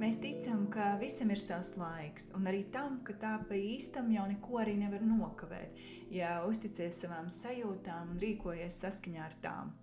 [0.00, 4.22] Mēs ticam, ka visam ir savs laiks, un arī tam, ka tā pa īstam jau
[4.30, 5.76] neko arī nevar nokavēt,
[6.08, 9.74] ja uzticies savām sajūtām un rīkojies saskaņā ar tām.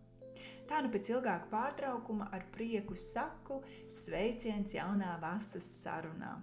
[0.65, 3.59] Tā nu pēc ilgāka pārtraukuma ar prieku saku
[3.99, 6.33] sveiciens jaunā vasaras sarunā.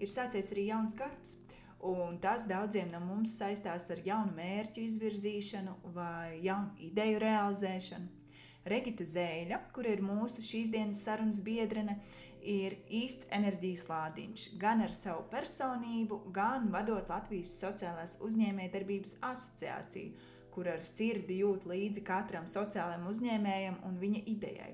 [0.00, 1.36] Ir sācies arī jauns gads,
[1.84, 8.18] un tas daudziem no mums saistās ar jaunu mērķu izvirzīšanu vai jaunu ideju realizēšanu.
[8.64, 11.96] Regita Zēļa, kur ir mūsu šīs dienas sarunas biedrene,
[12.42, 20.68] ir īsts enerģijas lādiņš gan ar savu personību, gan vadot Latvijas sociālās uzņēmējdarbības asociāciju, kur
[20.68, 24.72] ar sirdi jūt līdzi katram sociālajam uzņēmējam un viņa idejai.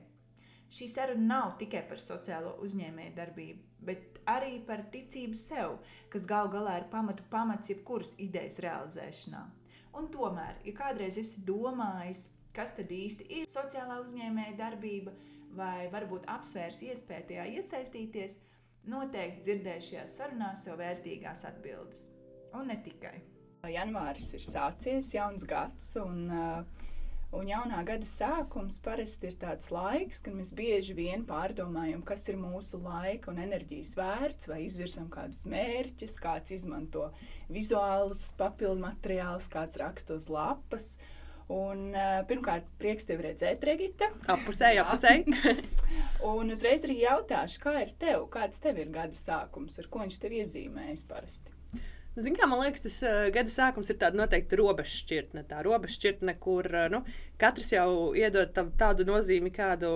[0.68, 5.78] Šī saruna nav tikai par sociālo uzņēmējdarbību, bet arī par ticību sev,
[6.12, 9.44] kas gal galā ir pamatu pamats jebkuras idejas realizēšanā.
[9.96, 15.14] Un tomēr, ja kādreiz esi domājis, kas tad īsti ir sociālā uzņēmēja darbība,
[15.56, 18.38] vai varbūt apsvērs iespēju tajā iesaistīties,
[18.88, 22.08] noteikti dzirdēs šajā sarunā sev vērtīgās atbildes.
[22.56, 23.18] Un ne tikai.
[23.68, 26.30] Janvāris ir sācies, jauns gads, un,
[27.34, 32.38] un jaunā gada sākums parasti ir tāds laiks, kad mēs bieži vien pārdomājam, kas ir
[32.40, 37.10] mūsu laika un enerģijas vērts, vai izvirzam kādus mērķus, kāds izmanto
[37.52, 40.94] vizuālus papildu materiālus, kāds raksta uz lapas.
[41.48, 44.10] Un, uh, pirmkārt, prieks tevi redzēt, Regita.
[44.28, 45.14] Apusē, apusē.
[46.30, 50.18] un uzreiz arī jautāšu, kā ir tev, kāds tev ir gada sākums, ar ko viņš
[50.20, 51.57] tev iezīmējas parasti?
[52.18, 55.44] Zin, kā, man liekas, tas uh, gada sākums ir tāda noteikti robežšķirtne.
[55.46, 57.02] Tā robežšķirtne, kur uh, nu,
[57.38, 59.90] katrs jau iedod tam tādu nozīmi, kādu,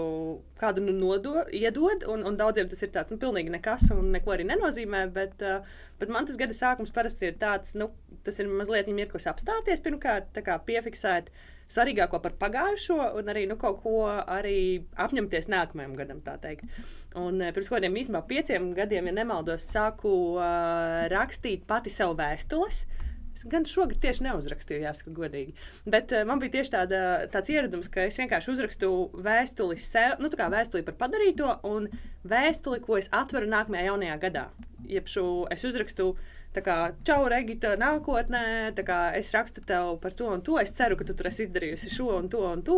[0.60, 4.36] kādu nu nodo, iedod, un, un daudziem tas ir tāds nu, pilnīgi nekas un neko
[4.36, 5.02] arī nenozīmē.
[5.16, 5.66] Bet, uh,
[5.98, 7.90] bet man tas gada sākums parasti ir tāds, nu,
[8.26, 10.30] tas ir mazliet mirklis apstāties pirmkārt,
[10.68, 11.32] piefiksēt
[11.72, 16.20] svarīgāko par pagājušo, un arī nu, kaut ko arī apņemties nākamajam gadam.
[16.22, 22.16] Un, eh, pirms kaut kādiem īstenībā pieciem gadiem, ja nemaldos, sāku uh, rakstīt pati sev
[22.18, 22.84] vēstules.
[23.32, 25.54] Es gan šogad tieši neuzrakstīju, jāsaka, godīgi.
[25.88, 27.00] Bet uh, man bija tieši tāda,
[27.32, 28.90] tāds ieradums, ka es vienkārši uzrakstu
[29.24, 31.88] vēstuli sev, nu, tā kā vēstuli par padarīto, un
[32.28, 34.46] vēstuli, ko es atveru nākamajā jaunajā gadā.
[34.88, 36.74] Jeb šo es uzrakstu uh, Tā kā,
[37.08, 38.42] čau, Regita, nākotnē,
[38.84, 40.58] kā, es rakstu tev par to un to.
[40.60, 42.76] Es ceru, ka tu tur esi izdarījusi šo un to un to.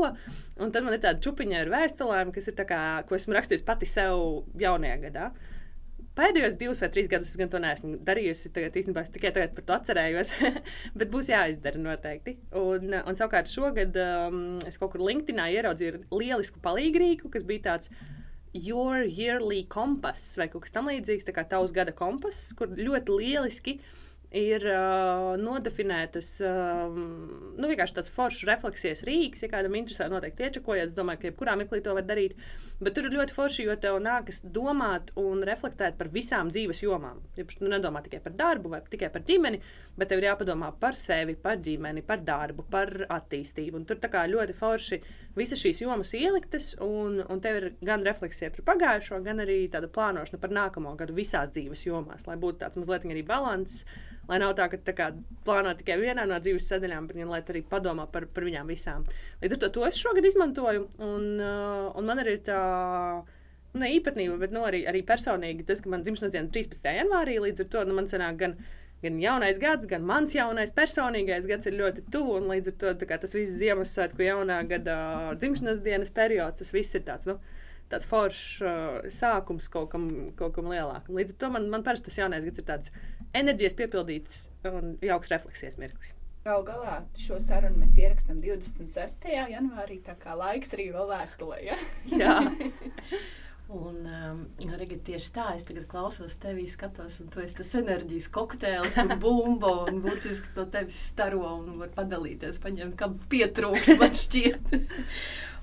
[0.62, 3.66] Un tad man ir tāda čupiņa ar vēstulēm, kas ir tā kā, ko esmu rakstījusi
[3.66, 5.32] pati sev jaunajā gadā.
[6.14, 8.52] Pēdējos divus vai trīs gadus es gan to neesmu darījusi.
[8.54, 10.30] Tagad īstenībā es tikai tagad par to atcerējos.
[11.00, 12.36] Bet būs jāizdara noteikti.
[12.60, 17.90] Un, un savukārt šogad um, es kaut kur LinkedInā ieraudzīju lielisku palīgrīku, kas bija tāds
[18.54, 23.78] Your Yearly Compass vai kaut kas tamlīdzīgs, tā kā tavs gada kompass, kur ļoti lieliski
[24.34, 26.96] ir uh, nodefinētas, um,
[27.54, 29.44] nu, vienkārši tāds foršs refleksijas rīks.
[29.44, 30.90] Ja kādam interesē, noteikti iečakojiet.
[30.90, 32.34] Es domāju, ka jebkurā mirklī to var darīt.
[32.82, 37.22] Bet tur ir ļoti forši, jo tev nākas domāt un reflektēt par visām dzīves jomām.
[37.38, 39.62] Ja tu nedomā tikai par darbu vai tikai par ģimeni,
[39.98, 43.78] bet tev ir jāpadomā par sevi, par ģimeni, par darbu, par attīstību.
[43.78, 44.02] Un tur
[44.34, 45.00] ļoti forši
[45.38, 49.90] visas šīs jomas ieliktas, un, un tev ir gan refleksija par pagājušo, gan arī tāda
[49.90, 54.54] plānošana par nākamo gadu visās dzīves jomās, lai būtu tāds mazliet arī līdzsvars Lai nav
[54.56, 55.10] tā, ka tā kā,
[55.44, 59.04] plāno tikai vienā no dzīves sadaļām, bet lai arī padomā par, par viņām visām.
[59.42, 62.60] Līdz ar to, to es šogad izmantoju, un, uh, un man arī ir tā.
[63.74, 66.84] Ne īpatnība, bet nu, arī, arī personīgi tas, ka man dzimšanas diena ir 13.
[66.94, 67.40] janvārī.
[67.42, 68.52] Līdz ar to nu, man sanāk gan,
[69.04, 72.40] gan jaunais gads, gan mans jaunais personīgais gads ir ļoti tuvu.
[72.50, 74.96] Līdz ar to tas viss Ziemassvētku jaunā gada
[75.40, 77.28] dzimšanas dienas periods, tas viss ir tāds.
[77.28, 77.38] Nu,
[77.92, 81.14] tāds foršs uh, sākums kaut kam, kaut kam lielākam.
[81.18, 82.92] Līdz ar to man, man parasti tas jaunais gads ir tāds
[83.36, 86.14] enerģijas piepildīts un jauks refleksijas mirklis.
[86.44, 89.30] Galu galā šo sarunu mēs ierakstām 26.
[89.52, 91.62] janvārī, tā kā laiks arī vēl vēstulē.
[91.64, 91.78] Ja?
[92.12, 92.34] Jā.
[93.72, 94.40] Un, um,
[94.76, 99.14] Rigi, tieši tā, es tagad klausos tevi, skatos, un tu esi tas enerģijas kokteils un
[99.22, 104.74] bumba, un burtiski no tevis staro un var padalīties, paņemt, kam pietrūks, man šķiet.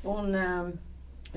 [0.09, 0.71] un um,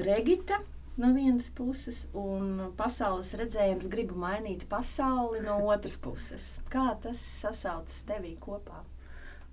[0.00, 0.62] Regita
[0.96, 6.48] no vienas puses, un pasaules redzējums gribu mainīt pasauli no otras puses.
[6.72, 8.80] Kā tas sasaucas tevī kopā?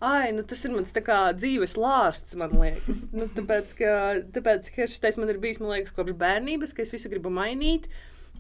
[0.02, 3.04] Ai, nu tas ir mans kā, dzīves lāsts, man liekas.
[3.14, 3.92] nu, tāpēc, ka,
[4.34, 7.86] tāpēc, ka šis man ir bijis liekas, kopš bērnības, ka es visu gribu mainīt.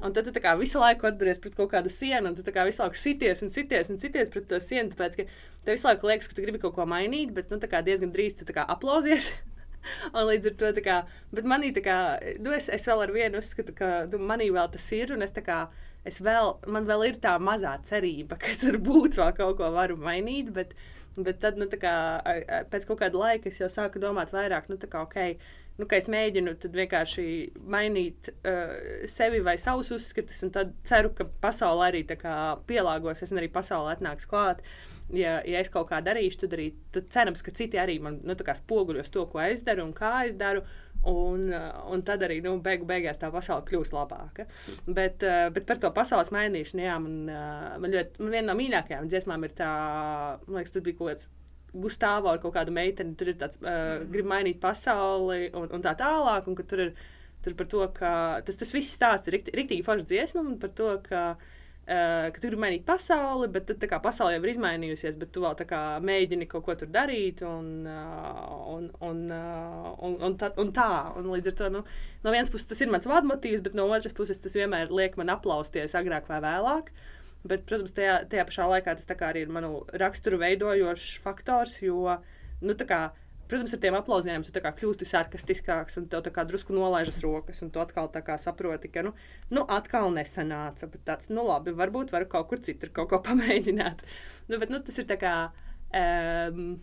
[0.01, 2.81] Un tad tu kā, visu laiku atduries pret kaut kādu sienu, un tu kā, visu
[2.81, 4.89] laiku sities un sities un sities pret to sienu.
[4.89, 5.27] Tāpēc, ka
[5.67, 8.57] tev visu laiku liekas, ka tu gribi kaut ko mainīt, bet nu, diezgan drīz tu
[8.57, 9.29] kā, aplausies.
[10.15, 10.97] un līdz ar to, kā,
[11.35, 11.97] bet manī, kā,
[12.41, 15.35] nu, es, es vēl ar vienu uzskatu, ka nu, manī vēl tas ir, un es
[15.35, 15.59] tā kā,
[16.07, 19.99] es vēl, man vēl ir tā mazā cerība, ka es varbūt vēl kaut ko varu
[20.01, 20.73] mainīt, bet,
[21.15, 21.93] Bet tad, nu, kā,
[22.71, 25.17] pēc kaut kāda laika, es jau sāku domāt vairāk, nu, kā, ok,
[25.81, 27.25] nu, ka es mēģinu vienkārši
[27.73, 28.71] mainīt uh,
[29.11, 34.29] sevi vai savus uzskatus, un tad ceru, ka pasaule arī pielāgosies, un arī pasaule atnāks
[34.31, 34.63] klāt.
[35.11, 38.37] Ja, ja es kaut kā darīšu, tad arī tad cerams, ka citi arī man nu,
[38.37, 40.63] spoguļos to, ko es daru un kā es daru.
[41.09, 41.47] Un,
[41.89, 44.45] un tad arī nu, beigu beigās tā pasaule kļūs labāka.
[44.85, 48.57] Bet, uh, bet par to pasaules mainīšanu, jā, man, uh, man ļoti, man viena no
[48.59, 49.69] mīļākajām dziesmām ir tā,
[50.45, 51.29] man liekas, tas bija kaut kāds
[51.71, 55.95] Gustavs ar kaut kādu meiteni, tur ir tāds, uh, grib mainīt pasauli un, un tā
[55.97, 56.49] tālāk.
[56.51, 56.93] Un tur ir
[57.41, 58.11] tur par to, ka
[58.45, 61.23] tas, tas viss stāsts ir rikt, riktīgi forši dziesma un par to, ka.
[61.91, 65.41] Uh, ka tu gribi mainīt pasauli, bet tad kā, pasaule jau ir izmainījusies, bet tu
[65.43, 67.43] vēl kā, mēģini kaut ko tur darīt.
[67.43, 70.91] Un, uh, un, un, uh, un, un, tā, un tā.
[71.19, 71.85] Un līdz ar to nu,
[72.23, 75.33] no vienas puses tas ir mans vadmotīvs, bet no otras puses tas vienmēr liek man
[75.35, 76.93] aplausties agrāk vai vēlāk.
[76.93, 77.09] Uh,
[77.41, 82.17] Bet, protams, tajā, tajā pašā laikā tas arī ir manu raksturu veidojošs faktors, jo,
[82.61, 83.01] nu, kā,
[83.51, 88.09] protams, ar tiem aplausiem tu kļūsti sarkastiskāks, un tev drusku nolaižas rokas, un tu atkal
[88.41, 89.11] saproti, ka, nu,
[89.51, 90.87] nu atkal nesanāca.
[90.91, 94.05] Bet tāds, nu, labi, varbūt varu kaut kur citur kaut ko pamēģināt.
[94.47, 95.35] Nu, bet, nu, tas ir tā kā.
[95.91, 96.79] Um,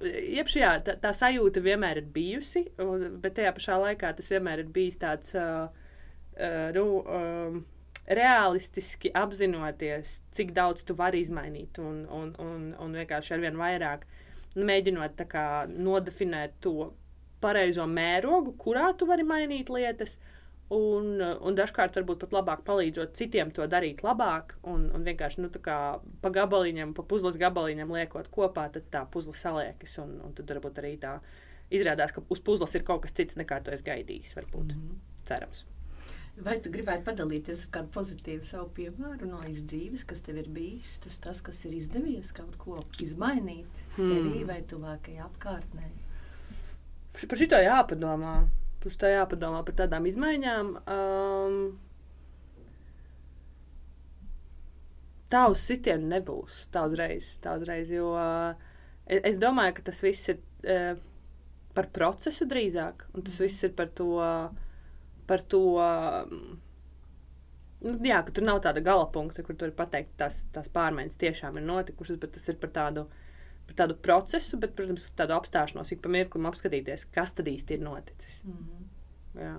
[0.00, 4.62] Jeb šajā tā, tā sajūta vienmēr ir bijusi, un, bet tajā pašā laikā tas vienmēr
[4.62, 5.68] ir bijis tāds, uh,
[6.40, 7.58] uh, nu, um,
[8.08, 14.08] realistiski apzinoties, cik daudz tu vari izmainīt, un, un, un, un vienkārši ar vien vairāk
[14.56, 16.92] mēģinot kā, nodefinēt to
[17.40, 20.18] pareizo mērogu, kurā tu vari mainīt lietas.
[20.70, 25.48] Un, un dažkārt varbūt pat labāk palīdzot citiem to darīt labāk, un, un vienkārši nu,
[25.50, 29.96] pa gabaliņam, pa puzles gabaliņam liekot kopā, tad tā puzle saliekas.
[29.98, 31.16] Un, un tad varbūt arī tā
[31.74, 34.36] izrādās, ka uz puzles ir kaut kas cits, nekā tu esi gaidījis.
[34.38, 34.76] Varbūt.
[34.76, 35.26] Mm -hmm.
[35.26, 35.64] Cerams.
[36.40, 40.94] Vai tu gribētu padalīties ar kādu pozitīvu savu piemēru no izdzīves, kas tev ir bijis?
[41.04, 44.06] Tas, tas kas ir izdevies kaut ko izmainīt hmm.
[44.06, 45.90] sevī vai tuvākajā apkārtnē?
[47.20, 48.34] Par šito jāpadomā.
[48.80, 50.72] Par šito jāpadomā par tādām izmaiņām.
[50.94, 51.58] Um,
[55.28, 56.62] tā uz sitienu nebūs.
[56.72, 57.34] Tā uzreiz.
[57.44, 58.56] Tā uzreiz jo, uh,
[59.04, 60.96] es, es domāju, ka tas viss ir uh,
[61.76, 63.10] par procesu drīzāk.
[63.12, 64.10] Un tas viss ir par to.
[64.16, 64.66] Uh,
[65.30, 65.62] par to.
[67.80, 71.56] Nu, jā, ka tur nav tāda gala punkta, kur tur pateikt, tas, tās pārmaiņas tiešām
[71.56, 73.06] ir notikušas, bet tas ir par tādu,
[73.70, 77.86] par tādu procesu, bet, protams, tādu apstāšanos, ik pa mirklim apskatīties, kas tad īsti ir
[77.86, 78.42] noticis.
[78.44, 78.90] Mm -hmm.
[79.40, 79.54] Jā.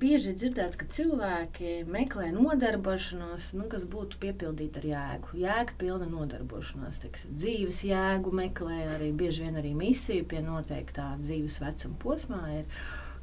[0.00, 5.32] Bieži dzirdēts, ka cilvēki meklē nodarbošanos, nu, kas būtu piepildīta ar jēgu.
[5.42, 11.58] Jēga pilna nodarbošanās, teiksim, dzīves jēgu meklē, arī bieži vien arī misiju pie noteiktā dzīves
[11.60, 12.40] vecuma posmā.
[12.62, 12.78] Ir.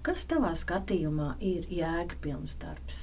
[0.06, 3.02] Kas tavā skatījumā ir jēgpilns darbs?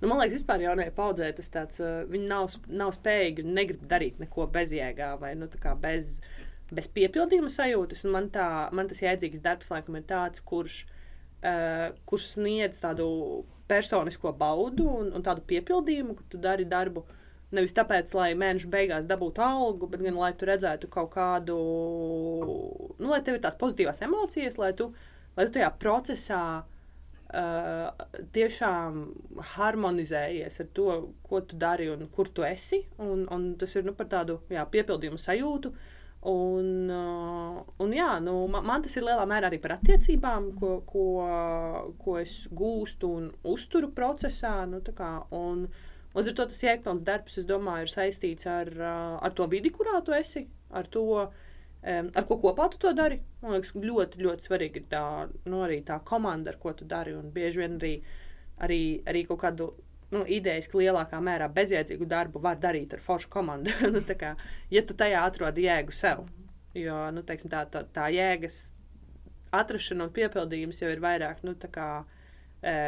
[0.00, 3.86] Nu, man liekas, vispār jaunajai paudzei tas tāds, uh, viņi nav, nav spējīgi un negrib
[3.86, 5.46] darīt neko bezjēgā vai nu,
[5.86, 6.16] bez,
[6.74, 8.02] bez piepildījuma sajūtas.
[8.10, 10.82] Man, tā, man tas jēdzīgs darbs, laikam, ir tāds, kurš,
[12.08, 13.06] kurš sniedz tādu
[13.70, 17.04] personisko baudu un, un tādu piepildījumu, ka tu dari darbu.
[17.54, 21.58] Nevis tāpēc, lai mēneša beigās dabūtu algu, bet gan lai tu redzētu kaut kādu,
[22.98, 24.90] nu, lai tev ir tās pozitīvās emocijas, lai tu
[25.36, 29.02] lai tu tajā procesā uh, tiešām
[29.54, 30.88] harmonizējies ar to,
[31.28, 32.82] ko tu dari un kur tu esi.
[32.98, 35.72] Un, un tas ir nu, par tādu jā, piepildījumu sajūtu.
[35.72, 35.95] Uh,
[37.82, 41.06] un jā, nu, man, man tas ir lielā mērā arī par attiecībām, ko, ko,
[42.02, 44.58] ko es gūstu un uzturu procesā.
[44.70, 45.68] Nu, kā, un,
[46.16, 49.68] Līdz ar to tas jēgpilns darbs, es domāju, ir saistīts ar, uh, ar to vidi,
[49.68, 51.50] kurā tu esi, ar to, uh,
[51.86, 53.20] Um, ar ko kopā tu to dari?
[53.42, 55.02] Man liekas, ļoti, ļoti svarīgi ir tā,
[55.46, 57.12] nu, tā komanda, ar ko tu dari.
[57.14, 57.92] Un bieži vien arī,
[58.66, 59.68] arī, arī kaut kādu
[60.14, 63.72] nu, idejas, ka lielākā mērā bezjēdzīgu darbu var darīt ar foršu komandu.
[63.94, 64.34] nu, kā,
[64.72, 66.26] ja tu tajā atrod jēgu sev,
[66.76, 68.60] jo nu, teiksim, tā, tā, tā jēgas
[69.56, 71.42] atrašana un piepildījums jau ir vairāk.
[71.46, 71.90] Nu, kā,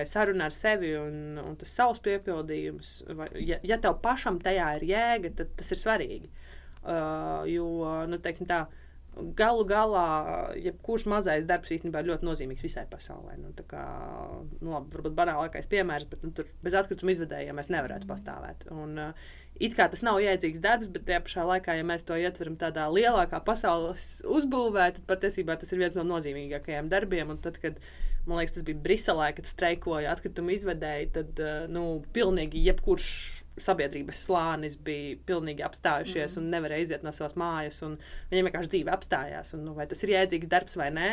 [0.08, 2.92] saruna ar sevi un, un tas savs piepildījums.
[3.18, 6.30] Vai, ja, ja tev pašam tajā ir jēga, tad tas ir svarīgi.
[6.88, 7.66] Uh, jo,
[8.08, 8.87] nu, teiksim, tā, uh,
[9.38, 10.04] galu galā,
[10.58, 13.36] jebkurš mazais darbs īstenībā ir ļoti nozīmīgs visai pasaulē.
[13.40, 13.82] Nu, kā,
[14.60, 18.12] nu, labi, varbūt banālākais piemērs, bet nu, tur bez atkrituma izvedējiem mēs nevarētu mm.
[18.12, 18.66] pastāvēt.
[18.74, 22.18] Un, uh, it kā tas nav jēdzīgs darbs, bet tajā pašā laikā, ja mēs to
[22.18, 27.34] ietveram tādā lielākā pasaules uzbūvē, tad patiesībā tas ir viens no nozīmīgākajiem darbiem.
[27.34, 27.82] Un tad, kad
[28.28, 33.12] man liekas, tas bija Briselē, kad streikoja atkrituma izvedēji, tad uh, nu, pilnīgi jebkurš
[33.64, 36.42] sabiedrības slānis bija pilnīgi apstājušies mm.
[36.42, 37.80] un nevarēja iziet no savas mājas.
[38.30, 39.52] Viņiem vienkārši dzīve apstājās.
[39.56, 41.10] Un, nu, vai tas ir jēdzīgs darbs vai nē?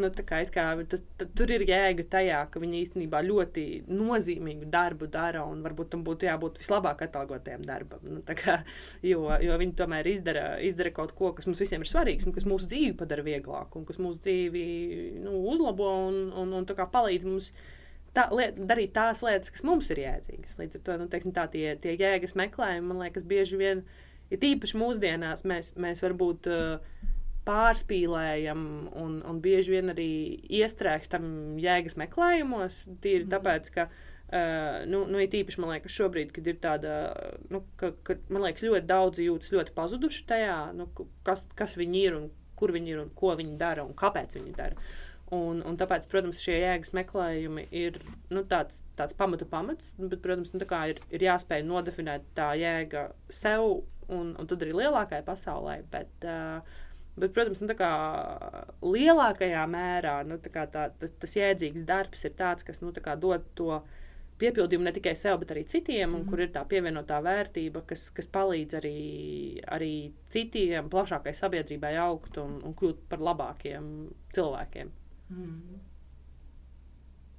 [0.00, 1.04] Nu, kā, kā, tas,
[1.36, 6.30] tur ir jēga tajā, ka viņi īstenībā ļoti nozīmīgu darbu dara un varbūt tam būtu
[6.30, 7.82] jābūt vislabāk atalgotiem darbam.
[7.82, 7.98] darba.
[8.02, 8.58] Nu, kā,
[9.02, 12.48] jo, jo viņi tomēr izdara, izdara kaut ko, kas mums visiem ir svarīgs, un kas
[12.48, 14.64] mūsu dzīvi padara vieglāku, un kas mūsu dzīvi
[15.22, 17.52] nu, uzlabo un, un, un palīdz mums
[18.16, 20.58] tā, liet, darīt tās lietas, kas mums ir jēdzīgas.
[20.60, 24.36] Līdz ar to nu, teiksim, tā, tie, tie jēgas meklējumi, man liekas, bieži vien ir
[24.36, 26.52] ja tīpaši mūsdienās, mēs, mēs varbūt.
[26.52, 27.10] Uh,
[27.42, 28.62] pārspīlējam
[28.98, 30.12] un, un bieži vien arī
[30.60, 31.24] iestrēgstam
[31.62, 32.84] jēgas meklējumos.
[33.02, 33.30] Tīri mm.
[33.34, 33.88] tāpēc, ka.
[34.32, 36.92] Uh, nu, nu, ir īpaši, man liekas, šobrīd, kad ir tāda,
[37.52, 40.86] nu, ka, ka, man liekas, ļoti daudzi jūtas ļoti pazuduši tajā, nu,
[41.26, 44.54] kas, kas viņi ir un kur viņi ir un ko viņi dara un kāpēc viņi
[44.56, 44.78] dara.
[45.32, 47.94] Un, un tāpēc, protams, šie jēgas meklējumi ir
[48.28, 50.60] nu, tāds, tāds pamatu pamats, bet, protams, nu,
[50.90, 53.64] ir, ir jāspēj nodefinēt tā jēga sev
[54.12, 55.78] un, un tad arī lielākajai pasaulē.
[55.92, 56.80] Bet, uh,
[57.12, 57.74] Bet, protams, nu,
[58.88, 62.88] lielākajā mērā nu, tā, tas, tas jēdzīgs darbs ir tāds, kas nu,
[63.20, 63.82] dod to
[64.40, 66.22] piepildījumu ne tikai sev, bet arī citiem, mm -hmm.
[66.22, 68.96] un kur ir tā pievienotā vērtība, kas, kas palīdz arī,
[69.76, 74.90] arī citiem, plašākai sabiedrībai augt un, un kļūt par labākiem cilvēkiem.
[75.32, 75.80] Mm.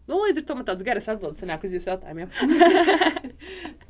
[0.04, 2.32] Nu, līdz ar to man tāds garas atbildes sanāk uz jūsu jautājumiem.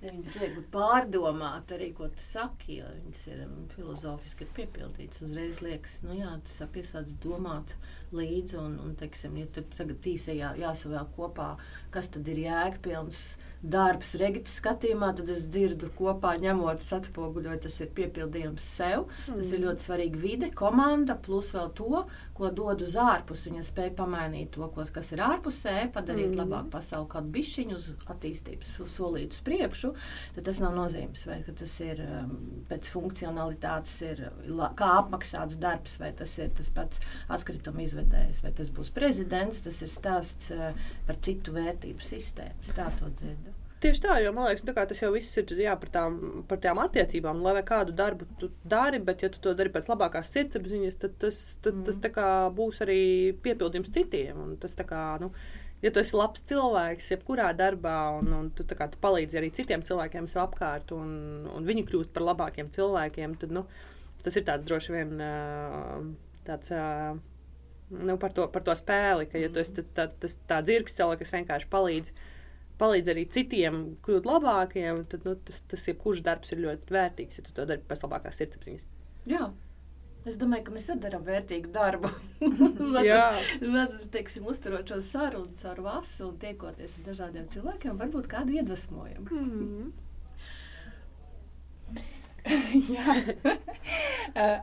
[0.03, 5.24] viņas liek pārdomāt arī, ko tu saki, jo viņas ir um, filozofiski piepildītas.
[5.25, 7.74] Uzreiz liekas, nu jā, tu sāk piesāc domāt
[8.13, 11.55] līdzi un, un teiksim, ja tur tagad tīsē jā, jāsavēl kopā,
[11.93, 13.24] kas tad ir jēgpilns
[13.63, 19.07] darbs Regitas skatījumā, tad es dzirdu kopā, ņemot, atspoguļot, tas ir piepildījums sev.
[19.29, 19.39] Mm.
[19.39, 19.65] Tas ir mm.
[19.67, 22.03] ļoti svarīgi vide, komanda, plus vēl to,
[22.37, 23.45] ko dod uz ārpus.
[23.47, 26.39] Viņa spēja pamainīt to, ko, kas ir ārpusē, padarīt mm.
[26.41, 29.93] labāku pasauli, kādu bišķiņu uz attīstības solīt uz priekšu.
[30.37, 32.35] Tad tas nav nozīmes, vai tas ir um,
[32.69, 34.23] pēc funkcionalitātes, ir,
[34.79, 39.63] kā apmaksāts darbs, vai tas ir tas pats atkrituma izvedējs, vai tas būs prezidents.
[39.63, 40.71] Tas ir stāsts uh,
[41.07, 42.71] par citu vērtību sistēmu.
[42.73, 43.62] Tā to dzirdu.
[43.83, 46.13] Tieši tā, jo man liekas, tas jau viss ir jā, par, tām,
[46.47, 47.41] par tām attiecībām.
[47.43, 51.39] Lai kādu darbu tu dari, bet ja tu to dari pēc labākās sirdsapziņas, tad tas,
[51.65, 51.89] tad, mm.
[51.89, 53.01] tas kā, būs arī
[53.43, 54.39] piepildījums citiem.
[54.39, 55.33] Un tas kā, nu,
[55.83, 59.83] ja tu esi labs cilvēks, jebkurā darbā, un, un tu, kā, tu palīdzi arī citiem
[59.83, 63.65] cilvēkiem sev apkārt, un, un viņi kļūst par labākiem cilvēkiem, tad nu,
[64.23, 65.17] tas ir tāds droši vien
[66.47, 66.71] tāds.
[67.93, 71.17] Nu, par, to, par to spēli, ka ja tu esi tā, tā, tas, tā dzirkstele,
[71.19, 72.29] kas vienkārši palīdz uh,
[72.81, 77.45] palīdz arī citiem kļūt labākiem, tad nu, tas, tas jebkurš darbs ir ļoti vērtīgs, ja
[77.45, 78.89] tu to dari pēc labākās sirdsapziņas.
[79.29, 79.51] Jā.
[80.23, 82.07] Es domāju, ka mēs darām vērtīgu darbu.
[83.73, 89.27] Mēs teiksim, uzturot šo sarunu caur vasu un tiekoties ar dažādiem cilvēkiem, varbūt kādu iedvesmojam.
[89.27, 89.91] Mm -hmm.
[92.95, 93.13] Jā,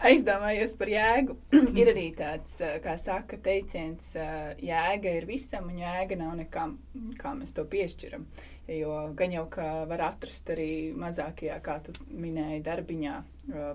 [0.04, 1.36] aizdomājos par jēgu.
[1.80, 4.12] ir arī tāds, kā saka, teiciens,
[4.60, 6.76] jēga ir visam, un jēga nav nekam,
[7.20, 8.26] kā mēs to piešķiram.
[8.70, 13.16] Jo gan jau ka var atrast arī mazākajā, kā tu minēji, darbiņā,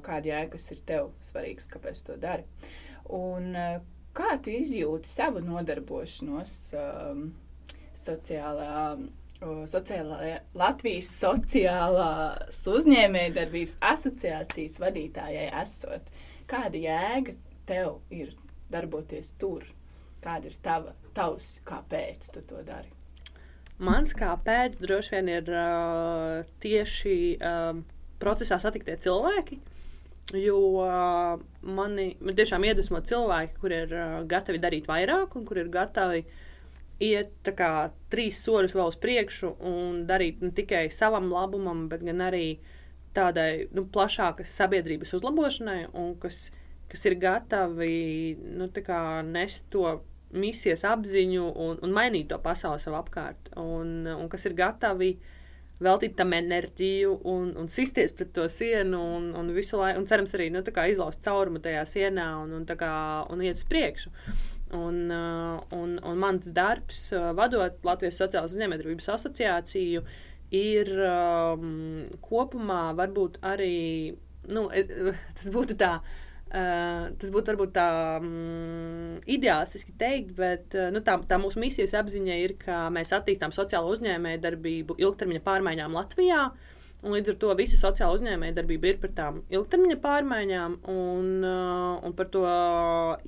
[0.06, 2.46] kāda jēgas ir tev svarīgs, kāpēc to dari.
[3.16, 3.52] Un
[4.16, 7.28] kā tu izjūti savu nodarbošanos um,
[7.96, 8.96] sociālā
[9.42, 16.10] sociālā, Latvijas sociālās uzņēmējdarbības asociācijas vadītājai esot.
[16.48, 17.36] Kāda jēga
[17.68, 18.36] tev ir
[18.72, 19.66] darboties tur?
[20.24, 22.90] Kāda ir tava, tavs, kāpēc tu to dari?
[23.78, 27.84] Mans kāpēc droši vien ir uh, tieši um,
[28.22, 29.60] procesā satiktie cilvēki.
[30.34, 35.60] Jo uh, mani man tiešām iedvesmo cilvēki, kur ir uh, gatavi darīt vairāk un kur
[35.62, 36.40] ir gatavi uh,
[37.04, 42.60] iet kā, trīs soļus vēl uz priekšu un darīt ne tikai savam labumam, bet arī
[43.16, 46.50] tādai nu, plašākas sabiedrības uzlabošanai, un kas,
[46.92, 48.70] kas ir gatavi nu,
[49.32, 50.02] nest to
[50.36, 55.16] misijas apziņu un, un mainīt to pasauli sev apkārt, un, un kas ir gatavi
[55.84, 60.36] veltīt tam enerģiju un, un sisties pret to sienu un, un visu laiku, un cerams
[60.38, 62.94] arī nu, izlaust caurumu tajā sienā un, un, kā,
[63.32, 64.12] un iet uz priekšu.
[64.74, 70.02] Un, uh, un, un mans darbs, uh, vadot Latvijas Sociālās uzņēmējdarbības asociāciju,
[70.58, 74.16] ir um, kopumā varbūt arī,
[74.50, 74.90] nu, es,
[75.38, 75.98] tas būtu tā,
[76.56, 77.86] Uh, tas būtu varbūt tā
[78.22, 83.52] um, ideālistiski teikt, bet uh, nu, tā, tā mūsu misijas apziņa ir, ka mēs attīstām
[83.52, 86.44] sociālo uzņēmēju darbību ilgtermiņa pārmaiņām Latvijā.
[86.46, 86.75] Uh,
[87.06, 92.16] Un līdz ar to visa sociāla uzņēmējdarbība ir par tām ilgtermiņa pārmaiņām un, uh, un
[92.18, 92.46] par to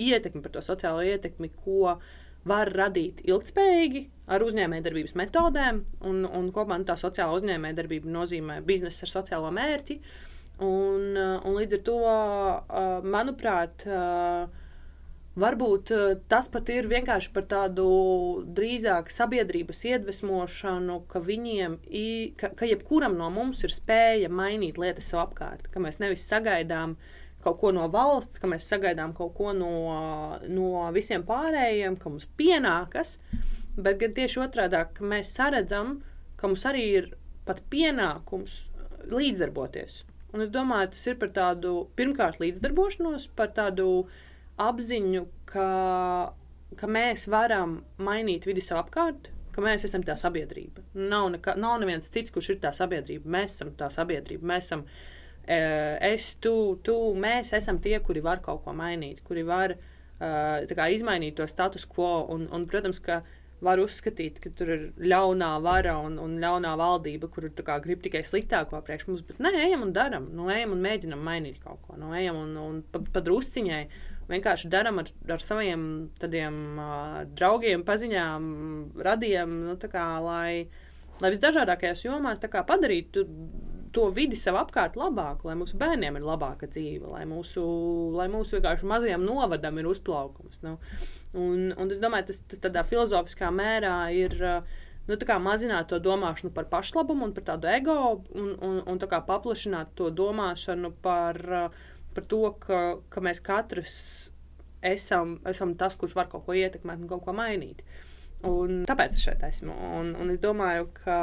[0.01, 1.98] ietekmi, par to sociālo ietekmi, ko
[2.48, 4.01] var radīt ilgspējīgi
[4.34, 5.84] ar uzņēmējdarbības metodēm.
[6.10, 10.00] Un, un kopumā tā sociāla uzņēmējdarbība nozīmē biznesu ar sociālo mērķi.
[10.65, 13.86] Un, uh, un līdz ar to, uh, manuprāt,
[15.38, 17.86] Varbūt uh, tas pat ir vienkārši par tādu
[18.58, 22.08] drīzāk sabiedrības iedvesmošanu, ka viņiem, i,
[22.39, 26.98] ka, ka jebkuram no mums ir spēja mainīt lietas sev apkārt, ka mēs nevis sagaidām
[27.46, 29.70] kaut ko no valsts, ka mēs sagaidām kaut ko no,
[30.50, 33.20] no visiem pārējiem, ka mums pienākas,
[33.77, 36.00] bet gan tieši otrādi, ka mēs saredzam,
[36.41, 37.12] ka mums arī ir
[37.46, 38.63] pat pienākums
[39.13, 40.01] līdzdarboties.
[40.34, 44.08] Un es domāju, tas ir par tādu pirmkārt līdzdarbošanos, par tādu
[44.61, 45.67] apziņu, ka,
[46.77, 50.83] ka mēs varam mainīt vidi sev apkārt, ka mēs esam tā sabiedrība.
[50.93, 53.29] Nav, neka, nav neviens cits, kurš ir tā sabiedrība.
[53.37, 54.45] Mēs esam tā sabiedrība.
[54.53, 55.57] Mēs esam e,
[56.11, 56.53] es, tu,
[56.85, 61.47] tu, mēs esam tie, kuri var kaut ko mainīt, kuri var uh, kā, izmainīt to
[61.49, 62.27] status quo.
[62.33, 63.23] Un, un, protams, ka
[63.65, 68.21] var uzskatīt, ka tur ir ļaunā vara un, un ļaunā valdība, kur kā, grib tikai
[68.27, 69.23] sliktāko priekš mums.
[69.25, 71.97] Bet nē, ejam un darām, nu, ejam un mēģinam mainīt kaut ko.
[71.97, 73.81] Nu, ejam un, un pa, pa drusciņai
[74.31, 75.86] vienkārši darām ar, ar saviem
[76.19, 78.51] tādiem uh, draugiem, paziņām,
[79.07, 80.67] radiem, nu, kā, lai,
[81.24, 83.25] lai visdažādākajās jomās kā, padarītu
[83.98, 87.63] to vidi sev apkārt labāku, lai mūsu bērniem ir labāka dzīve, lai mūsu,
[88.17, 90.60] lai mūsu vienkārši mazajam novadam ir uzplaukums.
[90.65, 90.75] Nu.
[91.38, 94.38] Un, un es domāju, tas, tas tādā filozofiskā mērā ir.
[95.07, 97.93] Nu, mazināt to domāšanu par pašlabumu un par tādu ego,
[98.36, 101.39] un, un, un tā paplašināt to domāšanu par,
[102.17, 102.81] par to, ka,
[103.13, 103.95] ka mēs katrs
[104.86, 107.86] esam, esam tas, kurš var kaut ko ietekmēt un kaut ko mainīt.
[108.45, 109.74] Un tāpēc es šeit esmu.
[109.97, 111.17] Un, un es domāju, ka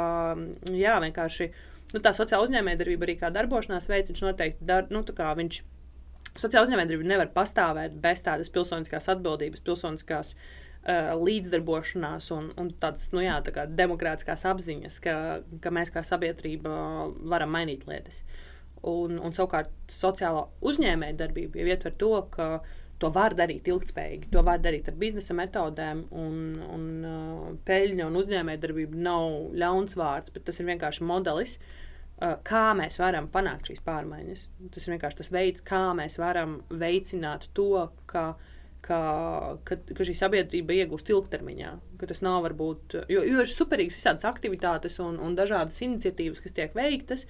[0.71, 1.47] jā, vienkārši
[1.93, 5.63] nu, tā sociāla uzņēmējdarbība arī kā darbošanās veids, viņš noteikti dar, nu, viņš
[6.35, 13.21] Sociāla uzņēmējdarbība nevar pastāvēt bez tādas pilsoniskās atbildības, pilsoniskās uh, līdzdarbošanās un, un tādas nu,
[13.23, 15.15] jā, tā demokrātiskās apziņas, ka,
[15.63, 16.73] ka mēs kā sabiedrība
[17.31, 18.25] varam mainīt lietas.
[18.85, 22.49] Un, un savukārt sociālā uzņēmējdarbība jau ietver to, ka
[23.01, 26.35] to var darīt ilgspējīgi, to var darīt ar biznesa metodēm, un,
[26.75, 31.57] un uh, peļņa un uzņēmējdarbība nav ļauns vārds, bet tas ir vienkārši modelis.
[31.57, 31.81] Uh,
[32.15, 34.43] Uh, kā mēs varam panākt šīs pārmaiņas.
[34.71, 38.23] Tas ir vienkārši tas veids, kā mēs varam veicināt to, ka,
[38.85, 38.99] ka,
[39.67, 41.73] ka, ka šī sabiedrība iegūst ilgtermiņā.
[42.05, 46.77] Tas nav varbūt, jo, jo ir superīgas visādas aktivitātes un, un dažādas iniciatīvas, kas tiek
[46.77, 47.27] veiktas.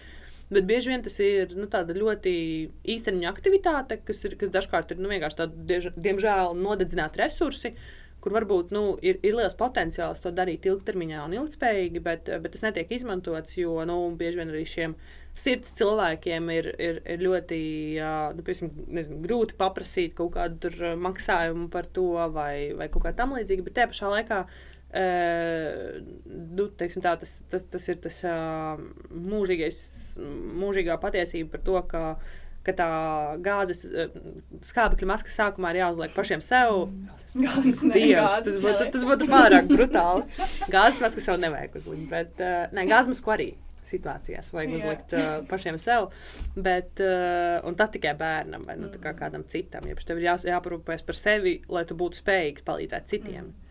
[0.53, 1.65] Bet bieži vien tas ir nu,
[1.97, 2.31] ļoti
[2.93, 7.71] īstermiņa aktivitāte, kas, ir, kas dažkārt ir nu, vienkārši tādi, diemžēl, nodedzināti resursi,
[8.21, 12.65] kur varbūt nu, ir, ir liels potenciāls to darīt ilgtermiņā un ilgspējīgi, bet, bet tas
[12.65, 14.95] netiek izmantots, jo nu, bieži vien arī šiem
[15.35, 17.59] sirds cilvēkiem ir, ir, ir ļoti
[18.37, 23.33] nu, piemēram, nezinu, grūti paprasīt kaut kādu maksājumu par to vai, vai kaut kā tam
[23.37, 24.45] līdzīga, bet te pašā laikā.
[24.45, 28.21] Uh, nu, teiksim, tā, tas, tas, tas ir tas
[29.11, 29.77] mūžīgais,
[30.61, 32.03] mūžīgā patiesība par to, ka
[32.65, 32.85] ka tā
[33.45, 33.83] gāzes
[34.65, 36.87] skābekļa maska sākumā ir jāuzliek pašiem sev.
[37.35, 40.25] Gāzes, ne, Dievs, gāzes tas, būtu, tas būtu pārāk brutāli.
[40.73, 42.41] Gāzes masku sev nevajag uzlikt, bet
[42.73, 43.51] nē, gāzes masku arī
[43.85, 44.77] situācijās vajag Jā.
[44.79, 46.09] uzlikt uh, pašiem sev,
[46.57, 49.19] bet uh, un tad tikai bērnam vai nu, kā mm.
[49.19, 49.85] kādam citam.
[49.89, 53.51] Ja tev ir jā, jāparūpēs par sevi, lai tu būtu spējīgs palīdzēt citiem.
[53.51, 53.64] Mm.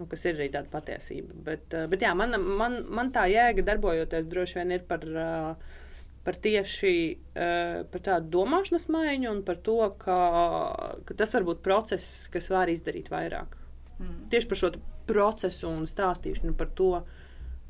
[0.00, 1.34] Nu, kas ir arī tāda patiesība.
[1.44, 5.78] Bet, uh, bet jā, man, man, man tā jēga darbojoties droši vien ir par uh,
[6.24, 10.20] par tieši uh, par tādu domāšanas maiņu un par to, ka,
[11.04, 13.56] ka tas var būt process, kas var izdarīt vairāk.
[14.00, 14.16] Mm.
[14.32, 14.72] Tieši par šo
[15.08, 16.94] procesu un stāstīšanu par to.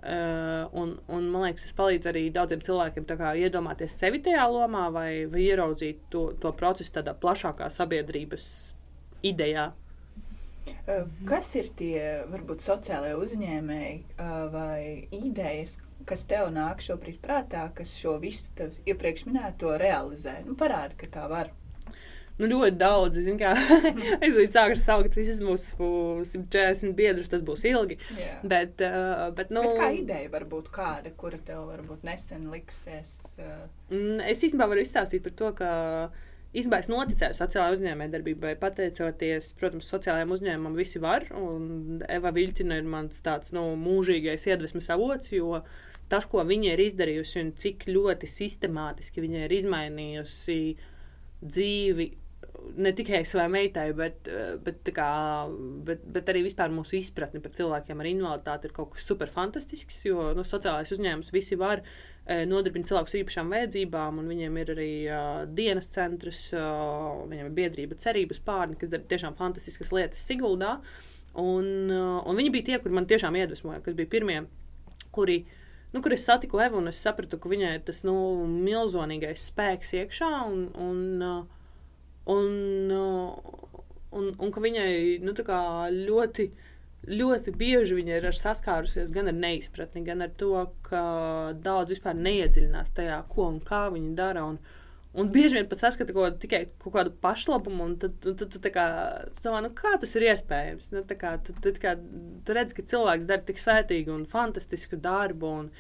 [0.01, 5.27] Un, un, man liekas, tas palīdz arī daudziem cilvēkiem kā, iedomāties sevi tajā lomā vai,
[5.29, 8.47] vai ieraudzīt to, to procesu tādā plašākā sabiedrības
[9.29, 9.67] idejā.
[11.29, 13.97] Kas ir tie varbūt sociālai uzņēmēji
[14.53, 15.79] vai idejas,
[16.09, 20.41] kas tev nāk šobrīd prātā, kas šo visu iepriekš minēto realizē?
[20.47, 21.53] Nu, parāda, ka tā var.
[22.41, 23.19] Nu, ļoti daudz.
[23.21, 25.91] Es līdz sāku saukt visus mūsu
[26.25, 27.99] 140 biedrus, tas būs ilgi.
[28.17, 28.39] Jā.
[28.41, 33.15] Bet, uh, bet, nu, bet kā ideja var būt kāda, kura tev varbūt nesen likusies?
[33.37, 34.25] Uh...
[34.25, 35.71] Es īstenībā varu izstāstīt par to, ka
[36.51, 41.29] Īstenībā es noticēju sociālajai uzņēmējdarbībai, pateicoties, protams, sociālajiem uzņēmumam, visi var.
[41.39, 45.61] Un Eva Viltina ir mans tāds nu, mūžīgais iedvesmas avots, jo
[46.11, 50.59] tas, ko viņa ir izdarījusi un cik ļoti sistemātiski viņa ir izmainījusi
[51.47, 52.11] dzīvi
[52.83, 54.27] ne tikai savai meitai, bet,
[54.67, 55.11] bet, kā,
[55.87, 60.03] bet, bet arī vispār mūsu izpratni par cilvēkiem ar invaliditāti ir kaut kas super fantastisks.
[60.09, 64.73] Jo nu, sociālais uzņēmums visi var uh, nodarbināt cilvēkus ar īpašām vajadzībām, un viņiem ir
[64.75, 70.27] arī uh, dienas centrs, uh, viņiem ir biedrība cerības pārni, kas dara tiešām fantastiskas lietas
[70.29, 70.77] Siguldā.
[71.41, 74.43] Un, uh, un viņi bija tie, kuri man tiešām iedvesmoja, kas bija pirmie,
[75.15, 75.41] kuri
[75.93, 78.15] nu, kur es satiku Evu, un es sapratu, ka viņai ir tas nu,
[78.47, 80.31] milzīgais spēks iekšā.
[80.51, 81.41] Un, un, uh,
[82.31, 82.53] un,
[82.95, 83.81] uh,
[84.15, 84.93] un, un ka viņai
[85.25, 86.51] nu, ļoti,
[87.09, 91.03] ļoti bieži viņa ir saskārusies gan ar neizpratni, gan ar to, ka
[91.65, 94.45] daudz vispār neiedziļinās tajā, ko un kā viņa dara.
[94.53, 94.61] Un,
[95.11, 98.71] Un bieži vien pat saskata kaut, tikai kaut kādu pašlabumu, un tad, tad, tad tu
[98.71, 98.85] kā,
[99.43, 100.93] domā, nu, kā tas ir iespējams.
[100.95, 101.97] Nu, kā, tu, tu, kā,
[102.47, 105.51] tu redz, ka cilvēks dara tik svētīgu un fantastisku darbu.
[105.65, 105.73] Un,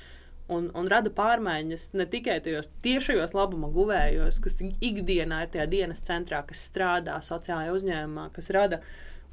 [0.50, 6.02] un, un rada pārmaiņas ne tikai tajos tiešajos labuma guvējos, kas ikdienā ir tajā dienas
[6.08, 8.82] centrā, kas strādā sociālajā uzņēmumā, kas rada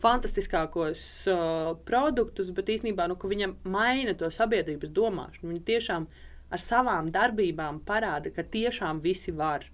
[0.03, 5.51] fantastiskākos uh, produktus, bet īstenībā nu, viņam maina to sabiedrības domāšanu.
[5.53, 6.07] Viņi tiešām
[6.53, 9.65] ar savām darbībām parāda, ka tiešām visi var.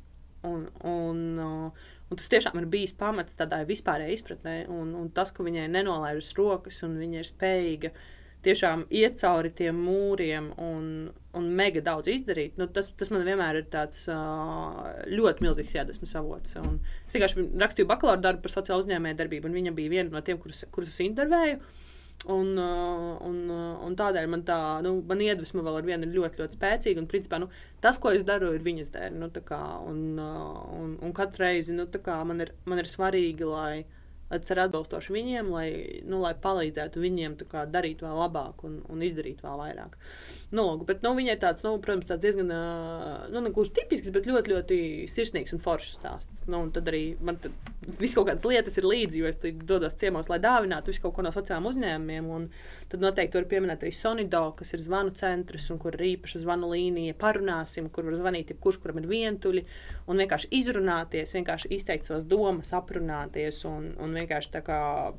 [0.47, 5.31] Un, un, uh, un tas tiešām ir bijis pamats tādai vispārējai izpratnē, un, un tas,
[5.31, 7.93] ka viņai nenolaižas rokas un viņa ir spējīga
[8.43, 10.89] tiešām iet cauri tiem mūriem un,
[11.37, 16.13] un mega daudz izdarīt, nu, tas, tas man vienmēr ir tāds uh, ļoti milzīgs iedvesmas
[16.19, 16.57] avots.
[16.61, 16.77] Un
[17.07, 20.41] es vienkārši rakstīju bakalaura darbu par sociālo uzņēmēju darbību, un viņa bija viena no tiem,
[20.43, 21.61] kurus, kurus intervēju.
[22.31, 26.13] Un, uh, un, uh, un tādēļ man tā nu, man iedvesma vēl ar vienu ir
[26.15, 27.01] ļoti, ļoti spēcīga.
[27.01, 27.49] Un, principā, nu,
[27.83, 29.17] tas, ko es daru, ir viņas dēļ.
[29.19, 33.49] Nu, kā, un, uh, un, un katru reizi nu, kā, man, ir, man ir svarīgi,
[33.49, 33.83] lai
[34.41, 35.67] tas ir atbilstoši viņiem, lai,
[36.09, 37.37] nu, lai palīdzētu viņiem
[37.73, 39.97] darīt vēl labāk un, un izdarīt vēl vairāk.
[40.53, 42.51] Nu, bet, nu, viņai tāds, nu, protams, tāds diezgan,
[43.33, 44.77] nu, ne gluži tipisks, bet ļoti, ļoti
[45.09, 46.43] sirsnīgs un foršs stāsts.
[46.45, 47.39] Nu, un tad arī man
[47.99, 51.25] viss kaut kādas lietas ir līdzi, jo es dodos ciemos, lai dāvinātu visu kaut ko
[51.25, 52.27] no sociālajiem uzņēmumiem.
[52.35, 52.45] Un
[52.91, 56.69] tad noteikti var pieminēt arī Sonido, kas ir zvanu centrs un kur ir īpaša zvanu
[56.73, 57.17] līnija.
[57.17, 59.65] Parunāsim, kur var zvanīt jebkurš, kuram ir vientuļi,
[60.11, 64.61] un vienkārši izrunāties, vienkārši izteikt savas domas, aprunāties un, un vienkārši